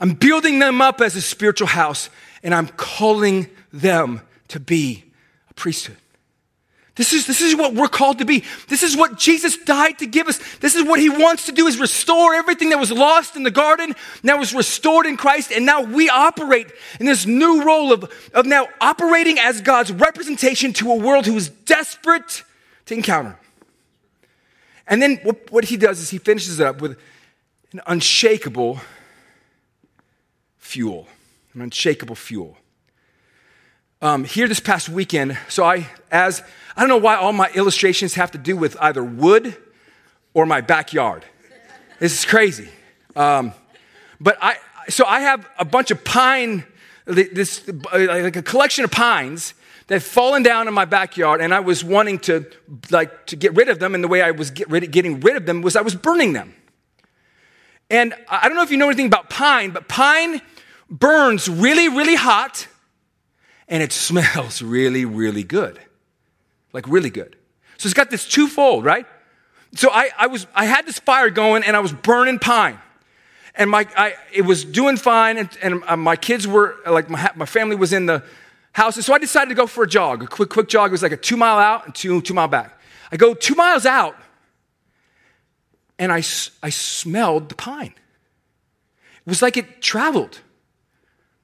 I'm 0.00 0.12
building 0.12 0.58
them 0.58 0.80
up 0.80 1.00
as 1.00 1.16
a 1.16 1.22
spiritual 1.22 1.68
house 1.68 2.10
and 2.42 2.54
I'm 2.54 2.68
calling 2.68 3.48
them 3.72 4.20
to 4.48 4.60
be 4.60 5.04
a 5.50 5.54
priesthood. 5.54 5.96
This 6.96 7.12
is, 7.12 7.26
this 7.26 7.40
is 7.40 7.56
what 7.56 7.74
we're 7.74 7.88
called 7.88 8.18
to 8.18 8.24
be. 8.24 8.44
This 8.68 8.84
is 8.84 8.96
what 8.96 9.18
Jesus 9.18 9.56
died 9.56 9.98
to 9.98 10.06
give 10.06 10.28
us. 10.28 10.38
This 10.58 10.76
is 10.76 10.84
what 10.84 11.00
he 11.00 11.10
wants 11.10 11.46
to 11.46 11.52
do 11.52 11.66
is 11.66 11.80
restore 11.80 12.34
everything 12.34 12.68
that 12.68 12.78
was 12.78 12.92
lost 12.92 13.34
in 13.34 13.42
the 13.42 13.50
garden, 13.50 13.96
now 14.22 14.40
is 14.40 14.54
restored 14.54 15.04
in 15.04 15.16
Christ, 15.16 15.50
and 15.50 15.66
now 15.66 15.82
we 15.82 16.08
operate 16.08 16.68
in 17.00 17.06
this 17.06 17.26
new 17.26 17.64
role 17.64 17.92
of, 17.92 18.12
of 18.32 18.46
now 18.46 18.68
operating 18.80 19.40
as 19.40 19.60
God's 19.60 19.90
representation 19.90 20.72
to 20.74 20.92
a 20.92 20.96
world 20.96 21.26
who 21.26 21.36
is 21.36 21.48
desperate 21.48 22.44
to 22.86 22.94
encounter. 22.94 23.36
And 24.86 25.02
then 25.02 25.16
what, 25.24 25.50
what 25.50 25.64
he 25.64 25.76
does 25.76 25.98
is 25.98 26.10
he 26.10 26.18
finishes 26.18 26.60
it 26.60 26.66
up 26.66 26.80
with 26.80 26.96
an 27.74 27.80
unshakable 27.88 28.80
fuel. 30.58 31.08
An 31.54 31.60
unshakable 31.60 32.14
fuel. 32.14 32.56
Um, 34.00 34.22
here 34.24 34.46
this 34.46 34.60
past 34.60 34.88
weekend, 34.88 35.36
so 35.48 35.64
I, 35.64 35.88
as 36.10 36.42
I 36.76 36.80
don't 36.80 36.88
know 36.88 36.98
why 36.98 37.16
all 37.16 37.32
my 37.32 37.50
illustrations 37.54 38.14
have 38.14 38.30
to 38.32 38.38
do 38.38 38.56
with 38.56 38.76
either 38.80 39.02
wood 39.02 39.56
or 40.34 40.46
my 40.46 40.60
backyard. 40.60 41.24
This 41.98 42.12
is 42.12 42.24
crazy. 42.24 42.68
Um, 43.16 43.52
but 44.20 44.36
I, 44.40 44.56
so 44.88 45.04
I 45.06 45.20
have 45.20 45.48
a 45.58 45.64
bunch 45.64 45.90
of 45.90 46.04
pine, 46.04 46.64
this 47.06 47.66
like 47.92 48.36
a 48.36 48.42
collection 48.42 48.84
of 48.84 48.90
pines 48.90 49.54
that 49.88 50.02
fallen 50.02 50.42
down 50.44 50.68
in 50.68 50.74
my 50.74 50.84
backyard, 50.84 51.40
and 51.40 51.52
I 51.52 51.60
was 51.60 51.82
wanting 51.82 52.20
to 52.20 52.46
like 52.90 53.26
to 53.26 53.36
get 53.36 53.54
rid 53.54 53.68
of 53.68 53.80
them. 53.80 53.94
And 53.94 54.04
the 54.04 54.08
way 54.08 54.22
I 54.22 54.30
was 54.30 54.50
get 54.50 54.68
rid, 54.70 54.88
getting 54.92 55.20
rid 55.20 55.36
of 55.36 55.46
them 55.46 55.62
was 55.62 55.76
I 55.76 55.82
was 55.82 55.94
burning 55.94 56.34
them. 56.34 56.54
And 57.90 58.14
I 58.28 58.48
don't 58.48 58.56
know 58.56 58.62
if 58.62 58.70
you 58.70 58.76
know 58.76 58.86
anything 58.86 59.06
about 59.06 59.30
pine, 59.30 59.70
but 59.70 59.88
pine 59.88 60.40
burns 60.90 61.48
really, 61.48 61.88
really 61.88 62.14
hot, 62.14 62.66
and 63.68 63.82
it 63.82 63.92
smells 64.06 64.62
really, 64.62 65.04
really 65.04 65.42
good 65.42 65.78
like 66.74 66.86
really 66.88 67.08
good. 67.08 67.36
So 67.78 67.86
it's 67.86 67.94
got 67.94 68.10
this 68.10 68.28
twofold, 68.28 68.84
right? 68.84 69.06
So 69.74 69.90
I, 69.90 70.10
I 70.18 70.26
was 70.26 70.46
I 70.54 70.66
had 70.66 70.84
this 70.86 70.98
fire 70.98 71.30
going 71.30 71.64
and 71.64 71.74
I 71.74 71.80
was 71.80 71.92
burning 71.92 72.38
pine. 72.38 72.78
And 73.54 73.70
my 73.70 73.86
I, 73.96 74.14
it 74.32 74.42
was 74.42 74.64
doing 74.64 74.96
fine 74.96 75.38
and, 75.38 75.48
and 75.62 75.82
uh, 75.86 75.96
my 75.96 76.16
kids 76.16 76.46
were 76.46 76.76
like 76.84 77.08
my, 77.08 77.30
my 77.34 77.46
family 77.46 77.76
was 77.76 77.92
in 77.92 78.06
the 78.06 78.22
house. 78.72 78.96
And 78.96 79.04
so 79.04 79.14
I 79.14 79.18
decided 79.18 79.48
to 79.48 79.54
go 79.54 79.66
for 79.66 79.84
a 79.84 79.86
jog, 79.86 80.22
a 80.22 80.26
quick 80.26 80.50
quick 80.50 80.68
jog. 80.68 80.90
It 80.90 80.92
was 80.92 81.02
like 81.02 81.12
a 81.12 81.16
2 81.16 81.36
mile 81.36 81.58
out 81.58 81.86
and 81.86 81.94
2 81.94 82.20
2 82.20 82.34
mile 82.34 82.48
back. 82.48 82.78
I 83.10 83.16
go 83.16 83.32
2 83.32 83.54
miles 83.54 83.86
out 83.86 84.16
and 85.98 86.12
I 86.12 86.22
I 86.62 86.70
smelled 86.70 87.48
the 87.48 87.54
pine. 87.54 87.94
It 89.26 89.30
was 89.30 89.42
like 89.42 89.56
it 89.56 89.80
traveled. 89.80 90.40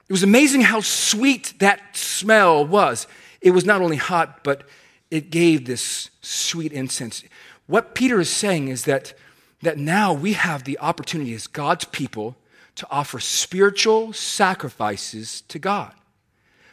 It 0.08 0.12
was 0.12 0.22
amazing 0.22 0.62
how 0.62 0.80
sweet 0.80 1.54
that 1.60 1.96
smell 1.96 2.66
was. 2.66 3.06
It 3.40 3.52
was 3.52 3.64
not 3.64 3.80
only 3.80 3.96
hot, 3.96 4.42
but 4.42 4.64
it 5.10 5.30
gave 5.30 5.64
this 5.64 6.10
sweet 6.20 6.72
incense. 6.72 7.22
What 7.66 7.94
Peter 7.94 8.20
is 8.20 8.28
saying 8.28 8.68
is 8.68 8.84
that, 8.84 9.14
that 9.62 9.78
now 9.78 10.12
we 10.12 10.32
have 10.32 10.64
the 10.64 10.78
opportunity 10.80 11.32
as 11.34 11.46
God's 11.46 11.84
people 11.84 12.36
to 12.74 12.86
offer 12.90 13.20
spiritual 13.20 14.12
sacrifices 14.12 15.42
to 15.42 15.58
God. 15.58 15.94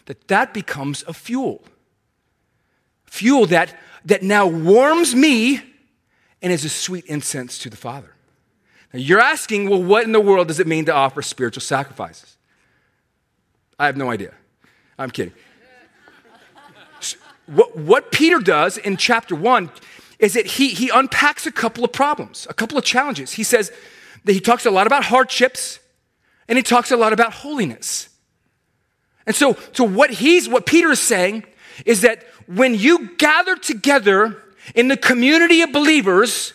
That 0.05 0.27
that 0.27 0.53
becomes 0.53 1.03
a 1.07 1.13
fuel. 1.13 1.63
Fuel 3.05 3.45
that, 3.47 3.79
that 4.05 4.23
now 4.23 4.47
warms 4.47 5.13
me 5.13 5.61
and 6.47 6.53
is 6.53 6.63
a 6.63 6.69
sweet 6.69 7.05
incense 7.05 7.59
to 7.59 7.69
the 7.69 7.77
Father. 7.77 8.13
Now 8.93 8.99
you're 8.99 9.19
asking, 9.19 9.69
well, 9.69 9.83
what 9.83 10.05
in 10.05 10.13
the 10.13 10.21
world 10.21 10.47
does 10.47 10.59
it 10.59 10.67
mean 10.67 10.85
to 10.85 10.93
offer 10.93 11.21
spiritual 11.21 11.61
sacrifices? 11.61 12.37
I 13.77 13.85
have 13.85 13.97
no 13.97 14.09
idea. 14.09 14.33
I'm 14.97 15.11
kidding 15.11 15.33
what, 17.47 17.75
what 17.75 18.11
Peter 18.11 18.39
does 18.39 18.77
in 18.77 18.97
chapter 18.97 19.35
one 19.35 19.71
is 20.19 20.33
that 20.33 20.45
he, 20.45 20.69
he 20.69 20.89
unpacks 20.93 21.47
a 21.47 21.51
couple 21.51 21.83
of 21.83 21.91
problems, 21.91 22.45
a 22.49 22.53
couple 22.53 22.77
of 22.77 22.83
challenges. 22.83 23.33
He 23.33 23.43
says 23.43 23.71
that 24.25 24.33
he 24.33 24.39
talks 24.39 24.65
a 24.65 24.71
lot 24.71 24.87
about 24.87 25.05
hardships 25.05 25.79
and 26.47 26.57
he 26.57 26.63
talks 26.63 26.91
a 26.91 26.97
lot 26.97 27.13
about 27.13 27.33
holiness. 27.33 28.09
And 29.25 29.35
so, 29.35 29.57
so 29.73 29.83
what 29.83 30.11
he's, 30.11 30.47
what 30.47 30.65
Peter 30.65 30.91
is 30.91 30.99
saying 30.99 31.45
is 31.85 32.01
that 32.01 32.23
when 32.47 32.75
you 32.75 33.15
gather 33.15 33.55
together 33.55 34.41
in 34.75 34.87
the 34.87 34.97
community 34.97 35.61
of 35.61 35.71
believers 35.71 36.53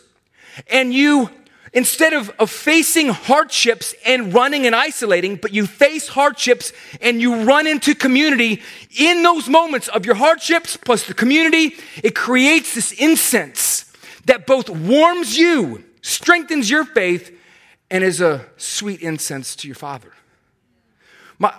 and 0.69 0.93
you 0.93 1.31
Instead 1.75 2.13
of, 2.13 2.29
of 2.39 2.51
facing 2.51 3.09
hardships 3.09 3.95
and 4.05 4.35
running 4.35 4.67
and 4.67 4.77
isolating, 4.77 5.37
but 5.37 5.55
you 5.55 5.67
face 5.67 6.07
hardships 6.09 6.71
and 7.01 7.19
you 7.19 7.45
run 7.45 7.67
into 7.67 7.95
community, 7.95 8.61
in 8.99 9.23
those 9.23 9.49
moments 9.49 9.89
of 9.89 10.05
your 10.05 10.15
hardships 10.15 10.77
plus 10.77 11.05
the 11.05 11.15
community, 11.15 11.75
it 12.03 12.15
creates 12.15 12.75
this 12.75 12.93
incense 12.93 13.91
that 14.27 14.47
both 14.47 14.69
warms 14.69 15.39
you, 15.39 15.83
strengthens 16.03 16.69
your 16.69 16.85
faith, 16.85 17.35
and 17.91 18.05
is 18.05 18.21
a 18.21 18.45
sweet 18.59 19.01
incense 19.01 19.57
to 19.57 19.67
your 19.67 19.75
Father. 19.75 20.13
My, 21.39 21.55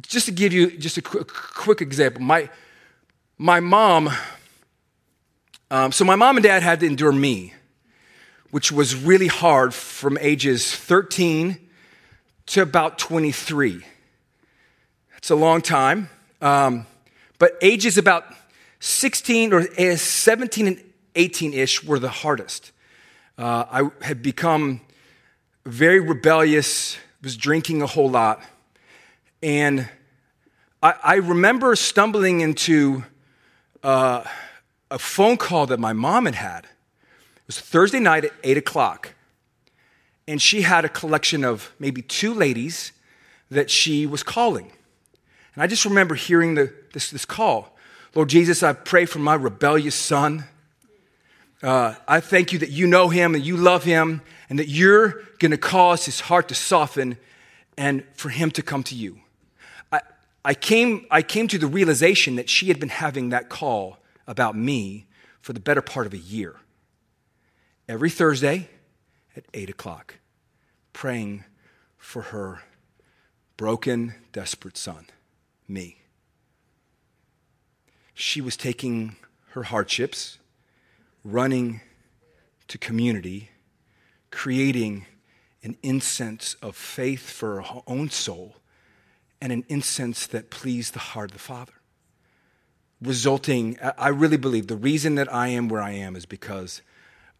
just 0.00 0.26
to 0.26 0.32
give 0.32 0.52
you 0.52 0.76
just 0.78 0.96
a 0.96 1.02
quick, 1.02 1.26
quick 1.26 1.80
example, 1.80 2.22
my, 2.22 2.48
my 3.36 3.58
mom, 3.58 4.10
um, 5.70 5.92
so 5.92 6.04
my 6.04 6.16
mom 6.16 6.36
and 6.36 6.44
dad 6.44 6.62
had 6.62 6.80
to 6.80 6.86
endure 6.86 7.12
me 7.12 7.52
which 8.50 8.72
was 8.72 8.94
really 8.94 9.26
hard 9.26 9.74
from 9.74 10.16
ages 10.18 10.74
13 10.74 11.58
to 12.46 12.62
about 12.62 12.98
23. 12.98 13.84
That's 15.12 15.30
a 15.30 15.34
long 15.34 15.60
time. 15.60 16.08
Um, 16.40 16.86
but 17.38 17.58
ages 17.60 17.98
about 17.98 18.24
16 18.80 19.52
or 19.52 19.66
eh, 19.76 19.96
17 19.96 20.66
and 20.68 20.82
18 21.16 21.54
ish 21.54 21.84
were 21.84 21.98
the 21.98 22.08
hardest. 22.08 22.72
Uh, 23.36 23.64
I 23.70 24.04
had 24.04 24.22
become 24.22 24.80
very 25.64 26.00
rebellious, 26.00 26.96
was 27.22 27.36
drinking 27.36 27.82
a 27.82 27.86
whole 27.86 28.08
lot. 28.08 28.42
And 29.42 29.88
I, 30.82 30.94
I 31.02 31.14
remember 31.16 31.74
stumbling 31.76 32.40
into 32.40 33.04
uh, 33.82 34.24
a 34.90 34.98
phone 34.98 35.36
call 35.36 35.66
that 35.66 35.80
my 35.80 35.92
mom 35.92 36.26
had 36.26 36.36
had 36.36 36.64
it 37.46 37.54
was 37.54 37.60
Thursday 37.60 38.00
night 38.00 38.24
at 38.24 38.32
8 38.42 38.56
o'clock. 38.56 39.14
And 40.26 40.42
she 40.42 40.62
had 40.62 40.84
a 40.84 40.88
collection 40.88 41.44
of 41.44 41.72
maybe 41.78 42.02
two 42.02 42.34
ladies 42.34 42.90
that 43.52 43.70
she 43.70 44.04
was 44.04 44.24
calling. 44.24 44.72
And 45.54 45.62
I 45.62 45.68
just 45.68 45.84
remember 45.84 46.16
hearing 46.16 46.56
the, 46.56 46.72
this, 46.92 47.10
this 47.10 47.24
call 47.24 47.72
Lord 48.16 48.30
Jesus, 48.30 48.62
I 48.62 48.72
pray 48.72 49.04
for 49.04 49.18
my 49.18 49.34
rebellious 49.34 49.94
son. 49.94 50.44
Uh, 51.62 51.94
I 52.08 52.20
thank 52.20 52.50
you 52.50 52.58
that 52.60 52.70
you 52.70 52.86
know 52.86 53.10
him 53.10 53.34
and 53.34 53.44
you 53.44 53.58
love 53.58 53.84
him 53.84 54.22
and 54.48 54.58
that 54.58 54.68
you're 54.68 55.22
going 55.38 55.50
to 55.50 55.58
cause 55.58 56.06
his 56.06 56.20
heart 56.20 56.48
to 56.48 56.54
soften 56.54 57.18
and 57.76 58.02
for 58.14 58.30
him 58.30 58.50
to 58.52 58.62
come 58.62 58.82
to 58.84 58.94
you. 58.94 59.20
I, 59.92 60.00
I, 60.46 60.54
came, 60.54 61.04
I 61.10 61.20
came 61.20 61.46
to 61.48 61.58
the 61.58 61.66
realization 61.66 62.36
that 62.36 62.48
she 62.48 62.68
had 62.68 62.80
been 62.80 62.88
having 62.88 63.28
that 63.28 63.50
call 63.50 63.98
about 64.26 64.56
me 64.56 65.06
for 65.40 65.52
the 65.52 65.60
better 65.60 65.82
part 65.82 66.06
of 66.06 66.12
a 66.12 66.18
year 66.18 66.56
every 67.88 68.10
Thursday 68.10 68.68
at 69.36 69.44
8 69.54 69.70
o'clock, 69.70 70.14
praying 70.92 71.44
for 71.96 72.22
her 72.22 72.62
broken, 73.56 74.14
desperate 74.32 74.76
son, 74.76 75.06
me. 75.68 75.98
She 78.14 78.40
was 78.40 78.56
taking 78.56 79.16
her 79.50 79.64
hardships, 79.64 80.38
running 81.24 81.80
to 82.68 82.78
community, 82.78 83.50
creating 84.30 85.06
an 85.62 85.76
incense 85.82 86.54
of 86.62 86.76
faith 86.76 87.28
for 87.28 87.62
her 87.62 87.80
own 87.86 88.10
soul 88.10 88.56
and 89.40 89.52
an 89.52 89.64
incense 89.68 90.26
that 90.26 90.50
pleased 90.50 90.94
the 90.94 90.98
heart 90.98 91.30
of 91.30 91.34
the 91.34 91.42
Father. 91.42 91.72
Resulting, 93.02 93.78
I 93.98 94.08
really 94.08 94.38
believe 94.38 94.68
the 94.68 94.76
reason 94.76 95.16
that 95.16 95.32
I 95.32 95.48
am 95.48 95.68
where 95.68 95.82
I 95.82 95.92
am 95.92 96.16
is 96.16 96.24
because 96.24 96.80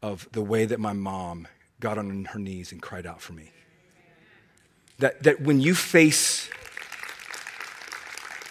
of 0.03 0.29
the 0.33 0.43
way 0.43 0.67
that 0.67 0.79
my 0.79 0.93
mom 0.93 1.49
got 1.81 1.99
on 1.99 2.27
her 2.27 2.39
knees 2.39 2.73
and 2.73 2.83
cried 2.83 3.07
out 3.07 3.21
for 3.21 3.33
me. 3.33 3.53
that, 4.99 5.23
that 5.23 5.41
when 5.41 5.61
you 5.61 5.75
face, 5.75 6.49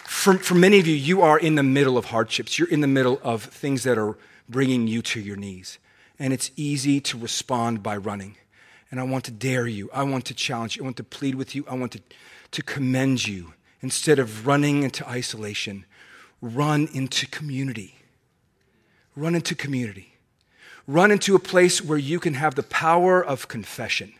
for, 0.04 0.38
for 0.38 0.54
many 0.54 0.78
of 0.78 0.86
you, 0.86 0.94
you 0.94 1.22
are 1.22 1.38
in 1.38 1.54
the 1.54 1.62
middle 1.62 1.96
of 1.96 2.06
hardships. 2.06 2.58
You're 2.58 2.68
in 2.68 2.80
the 2.80 2.86
middle 2.88 3.20
of 3.22 3.44
things 3.44 3.84
that 3.84 3.98
are 3.98 4.16
bringing 4.48 4.86
you 4.86 5.02
to 5.02 5.20
your 5.20 5.36
knees. 5.36 5.78
And 6.18 6.32
it's 6.32 6.50
easy 6.56 7.00
to 7.02 7.18
respond 7.18 7.82
by 7.82 7.96
running. 7.96 8.36
And 8.90 9.00
I 9.00 9.02
want 9.02 9.24
to 9.24 9.30
dare 9.30 9.66
you. 9.66 9.90
I 9.92 10.04
want 10.04 10.24
to 10.26 10.34
challenge 10.34 10.76
you. 10.76 10.82
I 10.82 10.84
want 10.84 10.96
to 10.96 11.04
plead 11.04 11.34
with 11.34 11.54
you. 11.54 11.64
I 11.68 11.74
want 11.74 11.92
to, 11.92 12.00
to 12.52 12.62
commend 12.62 13.26
you. 13.26 13.52
Instead 13.82 14.18
of 14.18 14.46
running 14.46 14.82
into 14.82 15.06
isolation, 15.06 15.84
run 16.40 16.88
into 16.92 17.26
community. 17.26 17.96
Run 19.14 19.34
into 19.34 19.54
community. 19.54 20.14
Run 20.86 21.10
into 21.10 21.34
a 21.34 21.40
place 21.40 21.82
where 21.82 21.98
you 21.98 22.20
can 22.20 22.34
have 22.34 22.54
the 22.54 22.62
power 22.62 23.24
of 23.24 23.48
confession, 23.48 24.12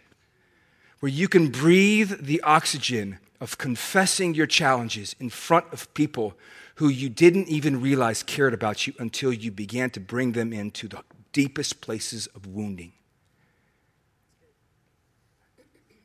where 1.00 1.10
you 1.10 1.28
can 1.28 1.48
breathe 1.48 2.26
the 2.26 2.40
oxygen 2.42 3.18
of 3.40 3.58
confessing 3.58 4.34
your 4.34 4.46
challenges 4.46 5.14
in 5.20 5.30
front 5.30 5.66
of 5.72 5.92
people 5.94 6.34
who 6.76 6.88
you 6.88 7.08
didn't 7.08 7.48
even 7.48 7.80
realize 7.80 8.22
cared 8.22 8.52
about 8.52 8.86
you 8.86 8.94
until 8.98 9.32
you 9.32 9.50
began 9.50 9.90
to 9.90 10.00
bring 10.00 10.32
them 10.32 10.52
into 10.52 10.88
the 10.88 11.02
deepest 11.32 11.80
places 11.80 12.26
of 12.28 12.46
wounding. 12.46 12.92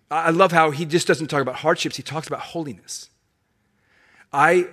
I 0.10 0.30
love 0.32 0.52
how 0.52 0.72
he 0.72 0.86
just 0.86 1.08
doesn't 1.08 1.28
talk 1.28 1.42
about 1.42 1.56
hardships, 1.56 1.96
he 1.96 2.04
talks 2.04 2.28
about 2.28 2.42
holiness. 2.42 3.10
I, 4.34 4.68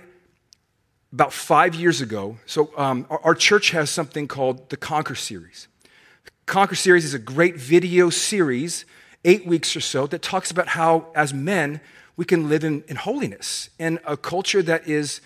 about 1.11 1.33
five 1.33 1.73
years 1.73 2.01
ago, 2.01 2.37
so 2.45 2.71
um, 2.77 3.05
our, 3.09 3.19
our, 3.23 3.35
church 3.35 3.71
has 3.71 3.89
something 3.89 4.27
called 4.27 4.69
the 4.69 4.77
Conquer 4.77 5.15
Series. 5.15 5.67
The 6.25 6.31
Conquer 6.45 6.75
Series 6.75 7.03
is 7.03 7.13
a 7.13 7.19
great 7.19 7.55
video 7.55 8.09
series, 8.09 8.85
eight 9.25 9.45
weeks 9.45 9.75
or 9.75 9.79
so, 9.79 10.05
that 10.07 10.21
talks 10.21 10.51
about 10.51 10.67
how, 10.67 11.07
as 11.15 11.33
men, 11.33 11.81
we 12.19 12.25
can 12.25 12.49
live 12.49 12.65
in, 12.65 12.83
in 12.87 12.97
holiness 12.97 13.69
in 13.79 13.97
a 14.05 14.17
culture 14.17 14.61
that 14.61 14.87
is 14.87 15.21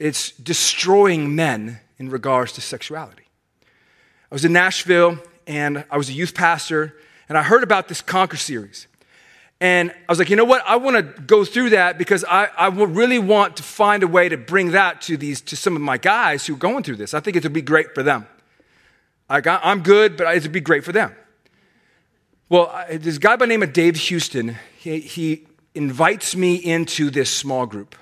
it's 0.00 0.32
destroying 0.32 1.34
men 1.34 1.78
in 1.96 2.10
regards 2.10 2.52
to 2.54 2.60
sexuality. 2.60 3.22
I 3.62 4.34
was 4.34 4.44
in 4.44 4.52
Nashville 4.52 5.18
and 5.46 5.84
I 5.90 5.96
was 5.96 6.08
a 6.08 6.12
youth 6.12 6.34
pastor, 6.34 6.96
and 7.28 7.38
I 7.38 7.42
heard 7.42 7.62
about 7.62 7.86
this 7.86 8.02
Conquer 8.02 8.36
series. 8.36 8.87
And 9.60 9.90
I 9.90 10.12
was 10.12 10.20
like, 10.20 10.30
you 10.30 10.36
know 10.36 10.44
what? 10.44 10.62
I 10.66 10.76
want 10.76 10.96
to 10.96 11.22
go 11.22 11.44
through 11.44 11.70
that 11.70 11.98
because 11.98 12.24
I, 12.24 12.44
I 12.56 12.68
really 12.68 13.18
want 13.18 13.56
to 13.56 13.64
find 13.64 14.04
a 14.04 14.06
way 14.06 14.28
to 14.28 14.36
bring 14.36 14.70
that 14.70 15.00
to 15.02 15.16
these 15.16 15.40
to 15.42 15.56
some 15.56 15.74
of 15.74 15.82
my 15.82 15.98
guys 15.98 16.46
who 16.46 16.54
are 16.54 16.58
going 16.58 16.84
through 16.84 16.96
this. 16.96 17.12
I 17.12 17.20
think 17.20 17.36
it 17.36 17.42
would 17.42 17.52
be 17.52 17.62
great 17.62 17.92
for 17.92 18.04
them. 18.04 18.26
I 19.28 19.40
got, 19.40 19.60
I'm 19.64 19.82
good, 19.82 20.16
but 20.16 20.34
it 20.34 20.42
would 20.44 20.52
be 20.52 20.60
great 20.60 20.84
for 20.84 20.92
them. 20.92 21.14
Well, 22.48 22.68
I, 22.68 22.98
this 22.98 23.18
guy 23.18 23.36
by 23.36 23.44
the 23.44 23.48
name 23.48 23.62
of 23.62 23.72
Dave 23.72 23.96
Houston, 23.96 24.56
he, 24.78 25.00
he 25.00 25.46
invites 25.74 26.36
me 26.36 26.54
into 26.54 27.10
this 27.10 27.28
small 27.28 27.66
group. 27.66 27.96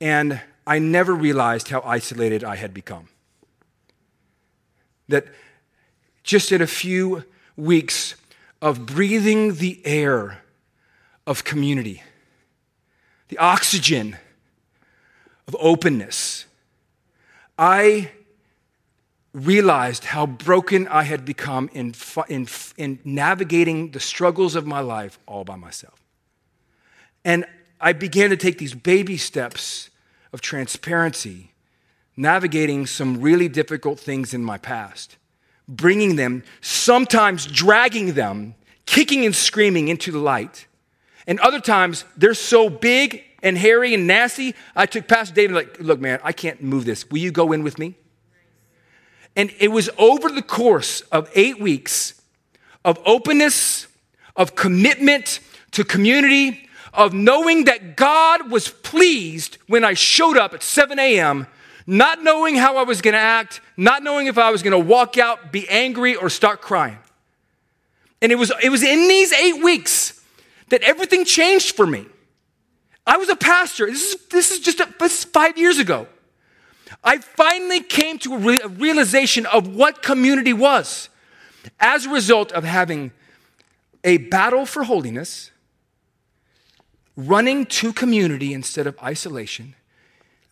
And 0.00 0.40
I 0.66 0.78
never 0.78 1.14
realized 1.14 1.68
how 1.68 1.82
isolated 1.84 2.42
I 2.42 2.56
had 2.56 2.72
become. 2.72 3.08
That 5.08 5.26
just 6.24 6.52
in 6.52 6.62
a 6.62 6.66
few 6.66 7.24
weeks 7.56 8.14
of 8.62 8.86
breathing 8.86 9.56
the 9.56 9.84
air 9.84 10.40
of 11.26 11.42
community, 11.42 12.02
the 13.28 13.36
oxygen 13.38 14.16
of 15.48 15.56
openness, 15.58 16.46
I 17.58 18.12
realized 19.34 20.04
how 20.04 20.26
broken 20.26 20.86
I 20.88 21.02
had 21.02 21.24
become 21.24 21.70
in, 21.72 21.94
in, 22.28 22.46
in 22.76 22.98
navigating 23.04 23.90
the 23.90 24.00
struggles 24.00 24.54
of 24.54 24.64
my 24.64 24.80
life 24.80 25.18
all 25.26 25.42
by 25.42 25.56
myself. 25.56 26.00
And 27.24 27.44
I 27.80 27.92
began 27.92 28.30
to 28.30 28.36
take 28.36 28.58
these 28.58 28.74
baby 28.74 29.16
steps 29.16 29.90
of 30.32 30.40
transparency, 30.40 31.50
navigating 32.16 32.86
some 32.86 33.20
really 33.20 33.48
difficult 33.48 33.98
things 33.98 34.32
in 34.32 34.44
my 34.44 34.58
past, 34.58 35.16
bringing 35.76 36.16
them, 36.16 36.44
sometimes 36.60 37.46
dragging 37.46 38.14
them, 38.14 38.54
kicking 38.86 39.24
and 39.24 39.34
screaming 39.34 39.88
into 39.88 40.12
the 40.12 40.18
light. 40.18 40.66
And 41.26 41.40
other 41.40 41.60
times, 41.60 42.04
they're 42.16 42.34
so 42.34 42.68
big 42.68 43.24
and 43.42 43.56
hairy 43.56 43.94
and 43.94 44.06
nasty. 44.06 44.54
I 44.76 44.86
took 44.86 45.08
Pastor 45.08 45.34
David, 45.34 45.54
like, 45.54 45.80
look, 45.80 46.00
man, 46.00 46.20
I 46.22 46.32
can't 46.32 46.62
move 46.62 46.84
this. 46.84 47.08
Will 47.10 47.18
you 47.18 47.32
go 47.32 47.52
in 47.52 47.62
with 47.62 47.78
me? 47.78 47.94
And 49.34 49.52
it 49.58 49.68
was 49.68 49.88
over 49.98 50.28
the 50.28 50.42
course 50.42 51.00
of 51.12 51.30
eight 51.34 51.60
weeks 51.60 52.20
of 52.84 52.98
openness, 53.06 53.86
of 54.36 54.54
commitment 54.56 55.40
to 55.70 55.84
community, 55.84 56.68
of 56.92 57.14
knowing 57.14 57.64
that 57.64 57.96
God 57.96 58.50
was 58.50 58.68
pleased 58.68 59.58
when 59.66 59.84
I 59.84 59.94
showed 59.94 60.36
up 60.36 60.52
at 60.52 60.62
7 60.62 60.98
a.m., 60.98 61.46
not 61.86 62.22
knowing 62.22 62.54
how 62.54 62.76
I 62.76 62.82
was 62.82 63.00
going 63.00 63.14
to 63.14 63.20
act, 63.20 63.60
not 63.76 64.02
knowing 64.02 64.26
if 64.26 64.38
I 64.38 64.50
was 64.50 64.62
going 64.62 64.72
to 64.72 64.78
walk 64.78 65.18
out, 65.18 65.52
be 65.52 65.68
angry, 65.68 66.14
or 66.14 66.30
start 66.30 66.60
crying. 66.60 66.98
And 68.20 68.30
it 68.30 68.36
was, 68.36 68.52
it 68.62 68.68
was 68.68 68.82
in 68.82 69.08
these 69.08 69.32
eight 69.32 69.62
weeks 69.62 70.20
that 70.68 70.82
everything 70.82 71.24
changed 71.24 71.74
for 71.74 71.86
me. 71.86 72.06
I 73.06 73.16
was 73.16 73.28
a 73.28 73.36
pastor. 73.36 73.86
This 73.86 74.14
is, 74.14 74.26
this 74.26 74.50
is 74.52 74.60
just 74.60 74.80
a, 74.80 74.88
this 75.00 75.18
is 75.18 75.24
five 75.24 75.58
years 75.58 75.78
ago. 75.78 76.06
I 77.02 77.18
finally 77.18 77.80
came 77.80 78.18
to 78.20 78.34
a, 78.34 78.38
re- 78.38 78.60
a 78.62 78.68
realization 78.68 79.44
of 79.46 79.74
what 79.74 80.02
community 80.02 80.52
was 80.52 81.08
as 81.80 82.06
a 82.06 82.10
result 82.10 82.52
of 82.52 82.64
having 82.64 83.10
a 84.04 84.18
battle 84.18 84.66
for 84.66 84.84
holiness 84.84 85.50
running 87.16 87.66
to 87.66 87.92
community 87.92 88.54
instead 88.54 88.86
of 88.86 88.98
isolation, 89.02 89.74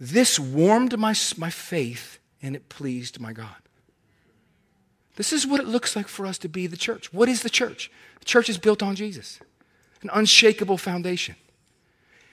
this 0.00 0.38
warmed 0.38 0.98
my, 0.98 1.14
my 1.36 1.50
faith 1.50 2.18
and 2.42 2.56
it 2.56 2.70
pleased 2.70 3.20
my 3.20 3.34
God. 3.34 3.54
This 5.16 5.32
is 5.32 5.46
what 5.46 5.60
it 5.60 5.66
looks 5.66 5.94
like 5.94 6.08
for 6.08 6.24
us 6.24 6.38
to 6.38 6.48
be 6.48 6.66
the 6.66 6.76
church. 6.76 7.12
What 7.12 7.28
is 7.28 7.42
the 7.42 7.50
church? 7.50 7.90
The 8.20 8.24
church 8.24 8.48
is 8.48 8.56
built 8.56 8.82
on 8.82 8.96
Jesus, 8.96 9.38
an 10.00 10.08
unshakable 10.12 10.78
foundation. 10.78 11.36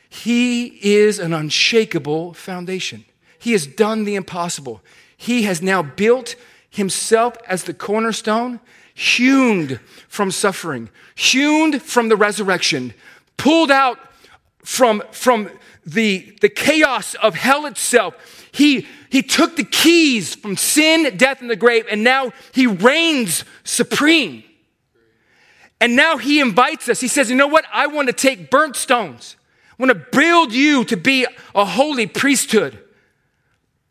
He 0.10 0.80
is 0.82 1.20
an 1.20 1.34
unshakable 1.34 2.34
foundation. 2.34 3.04
He 3.38 3.52
has 3.52 3.68
done 3.68 4.06
the 4.06 4.16
impossible. 4.16 4.82
He 5.18 5.44
has 5.44 5.62
now 5.62 5.84
built 5.84 6.36
himself 6.70 7.36
as 7.46 7.64
the 7.64 7.74
cornerstone, 7.74 8.62
hewn 8.94 9.80
from 10.08 10.32
suffering, 10.32 10.90
hewn 11.16 11.80
from 11.80 12.08
the 12.08 12.16
resurrection, 12.16 12.94
pulled 13.36 13.72
out 13.72 14.00
from, 14.64 15.04
from 15.12 15.50
the, 15.88 16.38
the 16.42 16.50
chaos 16.50 17.16
of 17.16 17.34
hell 17.34 17.66
itself. 17.66 18.16
He, 18.52 18.86
he 19.10 19.24
took 19.24 19.56
the 19.56 19.64
keys 19.64 20.36
from 20.36 20.58
sin, 20.58 21.18
death, 21.18 21.42
and 21.42 21.50
the 21.50 21.56
grave, 21.56 21.86
and 21.90 22.04
now 22.04 22.34
he 22.54 22.68
reigns 22.68 23.46
supreme. 23.64 24.44
And 25.80 25.96
now 25.96 26.18
he 26.18 26.40
invites 26.40 26.90
us. 26.90 27.00
He 27.00 27.08
says, 27.08 27.30
You 27.30 27.36
know 27.36 27.48
what? 27.48 27.66
I 27.72 27.88
want 27.88 28.08
to 28.08 28.14
take 28.14 28.50
burnt 28.50 28.76
stones. 28.76 29.36
I 29.72 29.84
want 29.84 29.92
to 29.92 30.18
build 30.18 30.54
you 30.54 30.84
to 30.86 30.98
be 30.98 31.26
a 31.54 31.66
holy 31.66 32.08
priesthood. 32.08 32.80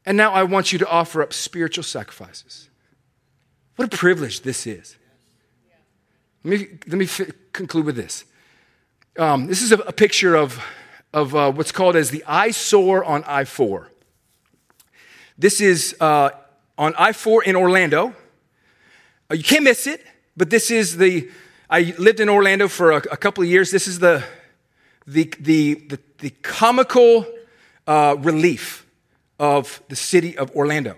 And 0.04 0.16
now 0.16 0.32
I 0.32 0.42
want 0.42 0.72
you 0.72 0.78
to 0.80 0.88
offer 0.88 1.22
up 1.22 1.32
spiritual 1.32 1.84
sacrifices. 1.84 2.68
What 3.76 3.92
a 3.92 3.96
privilege 3.96 4.42
this 4.42 4.66
is. 4.66 4.96
Let 6.44 6.60
me, 6.60 6.68
let 6.86 6.98
me 6.98 7.04
f- 7.04 7.30
conclude 7.52 7.86
with 7.86 7.96
this. 7.96 8.24
Um, 9.18 9.46
this 9.46 9.62
is 9.62 9.72
a, 9.72 9.78
a, 9.78 9.92
picture 9.92 10.34
of, 10.36 10.62
of 11.12 11.34
uh, 11.34 11.52
what's 11.52 11.72
called 11.72 11.96
as 11.96 12.10
the 12.10 12.24
eyesore 12.26 13.04
on 13.04 13.24
I 13.24 13.44
4. 13.44 13.90
This 15.38 15.60
is 15.60 15.96
uh, 16.00 16.30
on 16.78 16.94
I 16.98 17.12
4 17.12 17.44
in 17.44 17.56
Orlando. 17.56 18.14
Uh, 19.30 19.34
you 19.34 19.42
can't 19.42 19.64
miss 19.64 19.86
it, 19.86 20.04
but 20.36 20.50
this 20.50 20.70
is 20.70 20.96
the, 20.96 21.28
I 21.68 21.94
lived 21.98 22.20
in 22.20 22.28
Orlando 22.28 22.68
for 22.68 22.92
a, 22.92 22.96
a 22.96 23.16
couple 23.16 23.42
of 23.42 23.50
years. 23.50 23.70
This 23.70 23.86
is 23.86 23.98
the, 23.98 24.24
the, 25.06 25.32
the, 25.40 25.74
the, 25.74 25.98
the 26.18 26.30
comical 26.42 27.26
uh, 27.86 28.16
relief 28.18 28.86
of 29.38 29.82
the 29.88 29.96
city 29.96 30.36
of 30.36 30.50
Orlando, 30.52 30.96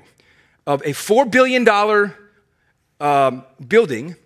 of 0.66 0.82
a 0.82 0.90
$4 0.90 1.30
billion 1.30 1.68
um, 3.00 3.44
building 3.66 4.16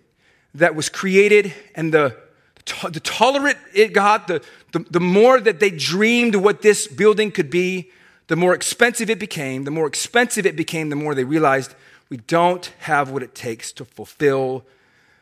that 0.55 0.75
was 0.75 0.89
created 0.89 1.53
and 1.75 1.93
the 1.93 2.22
the 2.65 3.01
tolerant 3.03 3.57
it 3.73 3.93
got, 3.93 4.27
the, 4.27 4.41
the, 4.71 4.79
the 4.89 4.99
more 4.99 5.39
that 5.39 5.59
they 5.59 5.69
dreamed 5.69 6.35
what 6.35 6.61
this 6.61 6.87
building 6.87 7.31
could 7.31 7.49
be, 7.49 7.91
the 8.27 8.35
more 8.35 8.53
expensive 8.53 9.09
it 9.09 9.19
became. 9.19 9.63
The 9.63 9.71
more 9.71 9.87
expensive 9.87 10.45
it 10.45 10.55
became, 10.55 10.89
the 10.89 10.95
more 10.95 11.13
they 11.13 11.23
realized 11.23 11.75
we 12.09 12.17
don't 12.17 12.71
have 12.79 13.09
what 13.09 13.23
it 13.23 13.35
takes 13.35 13.71
to 13.73 13.85
fulfill 13.85 14.65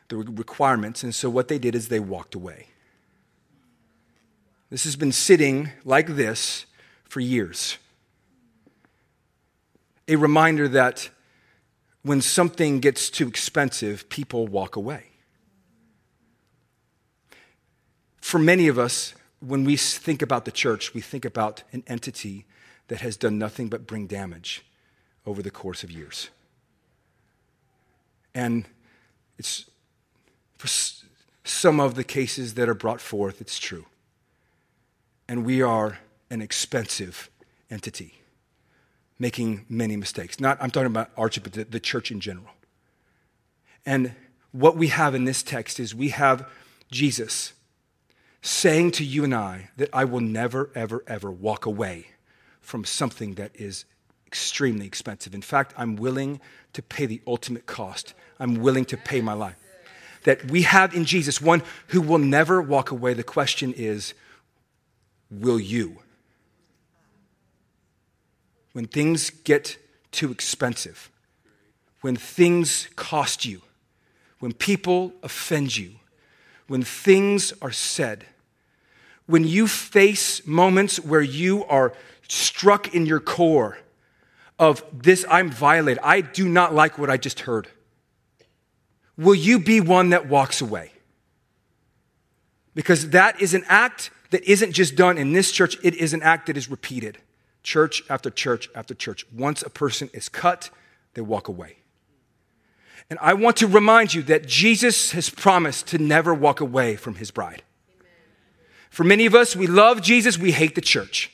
the 0.09 0.17
requirements. 0.17 1.03
And 1.03 1.15
so 1.15 1.29
what 1.29 1.47
they 1.47 1.57
did 1.57 1.73
is 1.73 1.87
they 1.87 1.99
walked 1.99 2.35
away. 2.35 2.67
This 4.69 4.83
has 4.83 4.95
been 4.95 5.11
sitting 5.11 5.69
like 5.83 6.07
this 6.07 6.65
for 7.03 7.19
years. 7.19 7.77
A 10.07 10.15
reminder 10.15 10.67
that 10.69 11.09
when 12.03 12.21
something 12.21 12.79
gets 12.79 13.09
too 13.09 13.27
expensive, 13.27 14.09
people 14.09 14.47
walk 14.47 14.75
away. 14.75 15.10
For 18.31 18.39
many 18.39 18.69
of 18.69 18.79
us, 18.79 19.13
when 19.41 19.65
we 19.65 19.75
think 19.75 20.21
about 20.21 20.45
the 20.45 20.53
church, 20.53 20.93
we 20.93 21.01
think 21.01 21.25
about 21.25 21.63
an 21.73 21.83
entity 21.85 22.45
that 22.87 23.01
has 23.01 23.17
done 23.17 23.37
nothing 23.37 23.67
but 23.67 23.85
bring 23.85 24.07
damage 24.07 24.63
over 25.25 25.41
the 25.41 25.51
course 25.51 25.83
of 25.83 25.91
years. 25.91 26.29
And 28.33 28.63
it's 29.37 29.65
for 30.55 30.69
some 31.43 31.81
of 31.81 31.95
the 31.95 32.05
cases 32.05 32.53
that 32.53 32.69
are 32.69 32.73
brought 32.73 33.01
forth, 33.01 33.41
it's 33.41 33.59
true. 33.59 33.85
And 35.27 35.45
we 35.45 35.61
are 35.61 35.99
an 36.29 36.41
expensive 36.41 37.29
entity, 37.69 38.21
making 39.19 39.65
many 39.67 39.97
mistakes. 39.97 40.39
Not, 40.39 40.57
I'm 40.61 40.71
talking 40.71 40.87
about 40.87 41.09
Archie, 41.17 41.41
but 41.41 41.51
the, 41.51 41.65
the 41.65 41.81
church 41.81 42.11
in 42.11 42.21
general. 42.21 42.51
And 43.85 44.15
what 44.53 44.77
we 44.77 44.87
have 44.87 45.15
in 45.15 45.25
this 45.25 45.43
text 45.43 45.81
is 45.81 45.93
we 45.93 46.09
have 46.09 46.47
Jesus 46.89 47.51
saying 48.41 48.91
to 48.91 49.03
you 49.03 49.23
and 49.23 49.35
I 49.35 49.69
that 49.77 49.89
I 49.93 50.05
will 50.05 50.19
never, 50.19 50.69
ever, 50.73 51.03
ever 51.07 51.31
walk 51.31 51.65
away 51.65 52.07
from 52.59 52.85
something 52.85 53.35
that 53.35 53.51
is 53.55 53.85
extremely 54.25 54.85
expensive. 54.85 55.33
In 55.33 55.41
fact, 55.41 55.73
I'm 55.77 55.95
willing 55.95 56.39
to 56.73 56.81
pay 56.81 57.05
the 57.05 57.21
ultimate 57.27 57.65
cost. 57.65 58.13
I'm 58.39 58.55
willing 58.55 58.85
to 58.85 58.97
pay 58.97 59.21
my 59.21 59.33
life. 59.33 59.57
That 60.23 60.49
we 60.49 60.63
have 60.63 60.95
in 60.95 61.05
Jesus 61.05 61.41
one 61.41 61.63
who 61.87 62.01
will 62.01 62.19
never 62.19 62.61
walk 62.61 62.91
away. 62.91 63.13
The 63.13 63.23
question 63.23 63.73
is, 63.73 64.13
will 65.29 65.59
you? 65.59 65.99
When 68.73 68.87
things 68.87 69.29
get 69.29 69.77
too 70.11 70.31
expensive, 70.31 71.11
when 72.01 72.15
things 72.15 72.87
cost 72.95 73.45
you, 73.45 73.61
when 74.39 74.53
people 74.53 75.13
offend 75.23 75.75
you, 75.75 75.95
when 76.67 76.83
things 76.83 77.53
are 77.61 77.71
said, 77.71 78.25
when 79.25 79.45
you 79.45 79.67
face 79.67 80.45
moments 80.45 80.99
where 80.99 81.21
you 81.21 81.63
are 81.65 81.93
struck 82.27 82.93
in 82.93 83.05
your 83.05 83.19
core 83.19 83.77
of 84.59 84.83
this, 84.93 85.25
I'm 85.29 85.49
violated, 85.49 86.01
I 86.03 86.21
do 86.21 86.47
not 86.47 86.73
like 86.73 86.97
what 86.97 87.09
I 87.09 87.17
just 87.17 87.41
heard, 87.41 87.67
will 89.17 89.35
you 89.35 89.59
be 89.59 89.81
one 89.81 90.09
that 90.09 90.27
walks 90.27 90.61
away? 90.61 90.91
Because 92.73 93.09
that 93.09 93.41
is 93.41 93.53
an 93.53 93.63
act 93.67 94.11
that 94.29 94.43
isn't 94.43 94.71
just 94.71 94.95
done 94.95 95.17
in 95.17 95.33
this 95.33 95.51
church, 95.51 95.77
it 95.83 95.95
is 95.95 96.13
an 96.13 96.21
act 96.21 96.47
that 96.47 96.57
is 96.57 96.69
repeated 96.69 97.17
church 97.63 98.03
after 98.09 98.29
church 98.29 98.69
after 98.75 98.93
church. 98.93 99.25
Once 99.31 99.61
a 99.61 99.69
person 99.69 100.09
is 100.13 100.29
cut, 100.29 100.69
they 101.13 101.21
walk 101.21 101.47
away. 101.47 101.77
And 103.11 103.19
I 103.21 103.33
want 103.33 103.57
to 103.57 103.67
remind 103.67 104.13
you 104.13 104.21
that 104.23 104.47
Jesus 104.47 105.11
has 105.11 105.29
promised 105.29 105.85
to 105.87 105.97
never 105.97 106.33
walk 106.33 106.61
away 106.61 106.95
from 106.95 107.15
his 107.15 107.29
bride. 107.29 107.61
For 108.89 109.03
many 109.03 109.25
of 109.25 109.35
us, 109.35 109.53
we 109.53 109.67
love 109.67 110.01
Jesus, 110.01 110.39
we 110.39 110.53
hate 110.53 110.75
the 110.75 110.81
church. 110.81 111.29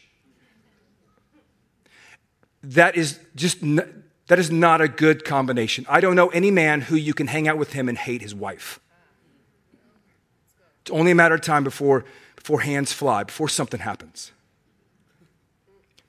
That 2.63 2.97
is 2.97 3.19
just 3.35 3.59
that 3.61 4.39
is 4.39 4.49
not 4.49 4.81
a 4.81 4.87
good 4.87 5.23
combination. 5.23 5.85
I 5.87 6.01
don't 6.01 6.15
know 6.15 6.29
any 6.29 6.49
man 6.49 6.81
who 6.81 6.95
you 6.95 7.13
can 7.13 7.27
hang 7.27 7.47
out 7.47 7.59
with 7.59 7.73
him 7.73 7.87
and 7.87 7.95
hate 7.95 8.23
his 8.23 8.33
wife. 8.33 8.79
It's 10.81 10.89
only 10.89 11.11
a 11.11 11.15
matter 11.15 11.35
of 11.35 11.41
time 11.41 11.63
before, 11.63 12.05
before 12.35 12.61
hands 12.61 12.91
fly, 12.91 13.23
before 13.23 13.49
something 13.49 13.81
happens. 13.81 14.31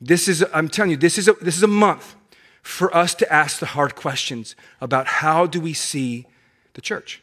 This 0.00 0.28
is, 0.28 0.42
I'm 0.54 0.68
telling 0.70 0.92
you, 0.92 0.96
this 0.96 1.18
is 1.18 1.28
a, 1.28 1.34
this 1.34 1.58
is 1.58 1.62
a 1.62 1.68
month 1.68 2.16
for 2.62 2.94
us 2.94 3.14
to 3.16 3.32
ask 3.32 3.58
the 3.58 3.66
hard 3.66 3.94
questions 3.94 4.54
about 4.80 5.06
how 5.06 5.46
do 5.46 5.60
we 5.60 5.72
see 5.72 6.26
the 6.74 6.80
church? 6.80 7.22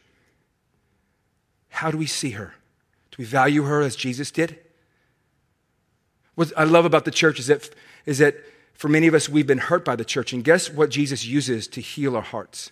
How 1.70 1.92
do 1.92 1.98
we 1.98 2.06
see 2.06 2.32
her? 2.32 2.56
Do 3.12 3.16
we 3.20 3.26
value 3.26 3.64
her 3.64 3.82
as 3.82 3.96
Jesus 3.96 4.32
did? 4.32 4.60
What 6.36 6.52
I 6.58 6.64
love 6.64 6.86
about 6.86 7.06
the 7.06 7.12
church 7.12 7.40
is 7.40 7.48
that, 7.48 7.70
is 8.06 8.18
that 8.20 8.36
for 8.74 8.90
many 8.90 9.08
of 9.08 9.14
us, 9.14 9.30
we've 9.30 9.48
been 9.48 9.58
hurt 9.58 9.86
by 9.86 9.96
the 9.96 10.06
church. 10.06 10.34
And 10.34 10.44
guess 10.44 10.70
what 10.70 10.90
Jesus 10.90 11.26
uses 11.26 11.68
to 11.70 11.82
heal 11.82 12.16
our 12.16 12.22
hearts? 12.22 12.72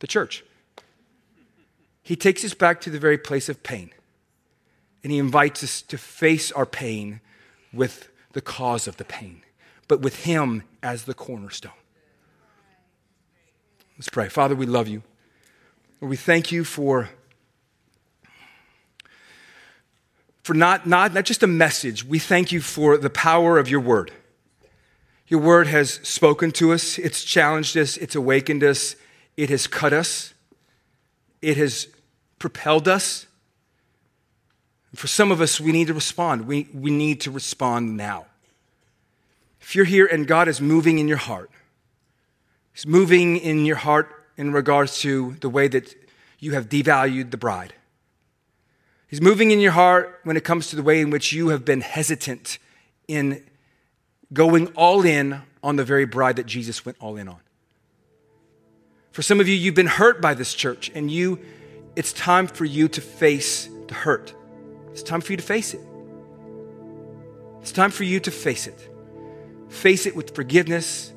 The 0.00 0.06
church. 0.06 0.44
He 2.02 2.16
takes 2.16 2.44
us 2.44 2.54
back 2.54 2.80
to 2.82 2.90
the 2.90 2.98
very 2.98 3.16
place 3.16 3.48
of 3.48 3.62
pain. 3.62 3.90
And 5.02 5.12
he 5.12 5.18
invites 5.18 5.62
us 5.62 5.82
to 5.82 5.98
face 5.98 6.50
our 6.50 6.66
pain 6.66 7.20
with 7.72 8.08
the 8.32 8.40
cause 8.40 8.88
of 8.88 8.96
the 8.96 9.04
pain 9.04 9.42
but 9.88 10.00
with 10.00 10.24
Him 10.24 10.62
as 10.82 11.04
the 11.04 11.14
cornerstone. 11.14 11.72
Let's 13.96 14.08
pray. 14.08 14.28
Father, 14.28 14.54
we 14.54 14.66
love 14.66 14.88
you. 14.88 15.02
we 16.00 16.16
thank 16.16 16.50
you 16.50 16.64
for, 16.64 17.10
for 20.42 20.54
not, 20.54 20.86
not, 20.86 21.14
not 21.14 21.24
just 21.24 21.42
a 21.42 21.46
message, 21.46 22.04
we 22.04 22.18
thank 22.18 22.50
you 22.50 22.60
for 22.60 22.96
the 22.96 23.10
power 23.10 23.58
of 23.58 23.70
your 23.70 23.80
word. 23.80 24.10
Your 25.28 25.40
word 25.40 25.68
has 25.68 25.94
spoken 26.02 26.50
to 26.52 26.72
us, 26.72 26.98
it's 26.98 27.24
challenged 27.24 27.76
us, 27.76 27.96
it's 27.96 28.14
awakened 28.14 28.62
us, 28.62 28.96
it 29.36 29.48
has 29.48 29.66
cut 29.66 29.92
us, 29.92 30.34
it 31.40 31.56
has 31.56 31.88
propelled 32.38 32.88
us. 32.88 33.26
For 34.94 35.06
some 35.06 35.32
of 35.32 35.40
us, 35.40 35.60
we 35.60 35.72
need 35.72 35.86
to 35.88 35.94
respond. 35.94 36.46
We, 36.46 36.68
we 36.72 36.90
need 36.90 37.20
to 37.22 37.30
respond 37.30 37.96
now. 37.96 38.26
If 39.64 39.74
you're 39.74 39.86
here 39.86 40.04
and 40.04 40.26
God 40.26 40.46
is 40.46 40.60
moving 40.60 40.98
in 40.98 41.08
your 41.08 41.16
heart, 41.16 41.50
He's 42.74 42.86
moving 42.86 43.38
in 43.38 43.64
your 43.64 43.76
heart 43.76 44.12
in 44.36 44.52
regards 44.52 45.00
to 45.00 45.36
the 45.40 45.48
way 45.48 45.68
that 45.68 45.94
you 46.38 46.52
have 46.52 46.68
devalued 46.68 47.30
the 47.30 47.38
bride. 47.38 47.72
He's 49.06 49.22
moving 49.22 49.52
in 49.52 49.60
your 49.60 49.72
heart 49.72 50.20
when 50.22 50.36
it 50.36 50.44
comes 50.44 50.68
to 50.68 50.76
the 50.76 50.82
way 50.82 51.00
in 51.00 51.08
which 51.08 51.32
you 51.32 51.48
have 51.48 51.64
been 51.64 51.80
hesitant 51.80 52.58
in 53.08 53.42
going 54.34 54.66
all 54.74 55.02
in 55.02 55.40
on 55.62 55.76
the 55.76 55.84
very 55.84 56.04
bride 56.04 56.36
that 56.36 56.46
Jesus 56.46 56.84
went 56.84 56.98
all 57.00 57.16
in 57.16 57.26
on. 57.26 57.40
For 59.12 59.22
some 59.22 59.40
of 59.40 59.48
you, 59.48 59.54
you've 59.54 59.74
been 59.74 59.86
hurt 59.86 60.20
by 60.20 60.34
this 60.34 60.52
church, 60.52 60.90
and 60.94 61.10
you, 61.10 61.38
it's 61.96 62.12
time 62.12 62.48
for 62.48 62.66
you 62.66 62.86
to 62.88 63.00
face 63.00 63.70
the 63.88 63.94
hurt. 63.94 64.34
It's 64.92 65.02
time 65.02 65.22
for 65.22 65.32
you 65.32 65.38
to 65.38 65.42
face 65.42 65.72
it. 65.72 65.80
It's 67.62 67.72
time 67.72 67.90
for 67.90 68.04
you 68.04 68.20
to 68.20 68.30
face 68.30 68.66
it. 68.66 68.90
Face 69.74 70.06
it 70.06 70.14
with 70.14 70.34
forgiveness. 70.34 71.12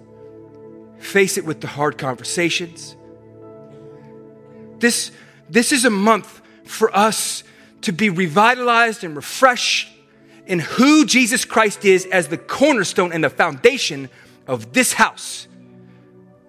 Face 0.98 1.38
it 1.38 1.46
with 1.46 1.62
the 1.62 1.68
hard 1.68 1.98
conversations. 1.98 2.96
This, 4.80 5.12
this 5.50 5.72
is 5.72 5.86
a 5.86 5.90
month 5.90 6.42
for 6.66 6.94
us 6.96 7.44
to 7.82 7.92
be 7.92 8.10
revitalized 8.10 9.04
and 9.04 9.16
refreshed 9.16 9.90
in 10.48 10.60
who 10.60 11.06
Jesus 11.06 11.46
Christ 11.46 11.86
is 11.86 12.06
as 12.08 12.30
the 12.30 12.38
cornerstone 12.38 13.14
and 13.14 13.24
the 13.24 13.30
foundation 13.30 14.10
of 14.48 14.74
this 14.74 14.94
house. 14.94 15.48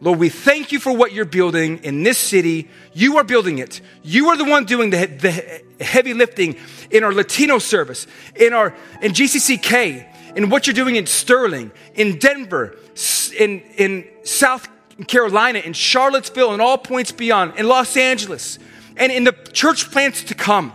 Lord, 0.01 0.19
we 0.19 0.29
thank 0.29 0.73
you 0.73 0.79
for 0.79 0.93
what 0.93 1.13
you're 1.13 1.25
building 1.25 1.79
in 1.85 2.05
this 2.05 2.19
city. 2.19 2.69
You 2.95 3.19
are 3.19 3.25
building 3.25 3.59
it. 3.59 3.81
You 4.03 4.29
are 4.29 4.37
the 4.37 4.45
one 4.45 4.65
doing 4.65 4.91
the, 4.91 5.07
the 5.07 5.85
heavy 5.85 6.15
lifting 6.15 6.57
in 6.91 7.05
our 7.05 7.13
Latino 7.13 7.59
service, 7.59 8.07
in 8.35 8.53
our 8.53 8.75
in 9.03 9.13
GCCK, 9.13 10.08
in 10.37 10.51
what 10.51 10.67
you're 10.67 10.75
doing 10.75 10.97
in 10.97 11.07
Sterling, 11.07 11.71
in 11.95 12.19
Denver, 12.19 12.77
in, 13.39 13.61
in 13.77 14.07
South 14.25 14.69
Carolina, 15.07 15.61
in 15.61 15.73
Charlottesville, 15.73 16.53
and 16.53 16.61
all 16.61 16.79
points 16.79 17.13
beyond, 17.13 17.57
in 17.57 17.67
Los 17.67 17.97
Angeles, 17.97 18.59
and 18.97 19.13
in 19.13 19.25
the 19.25 19.33
church 19.53 19.91
plants 19.91 20.25
to 20.25 20.35
come. 20.35 20.73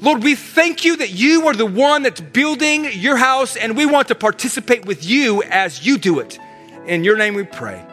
Lord, 0.00 0.22
we 0.22 0.34
thank 0.34 0.84
you 0.84 0.96
that 0.96 1.10
you 1.10 1.46
are 1.46 1.54
the 1.54 1.66
one 1.66 2.02
that's 2.02 2.20
building 2.20 2.86
your 2.92 3.16
house, 3.16 3.56
and 3.56 3.76
we 3.76 3.86
want 3.86 4.08
to 4.08 4.14
participate 4.14 4.86
with 4.86 5.04
you 5.04 5.42
as 5.42 5.84
you 5.84 5.98
do 5.98 6.20
it. 6.20 6.38
In 6.86 7.04
your 7.04 7.16
name 7.16 7.34
we 7.34 7.44
pray. 7.44 7.84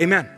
Amen. 0.00 0.35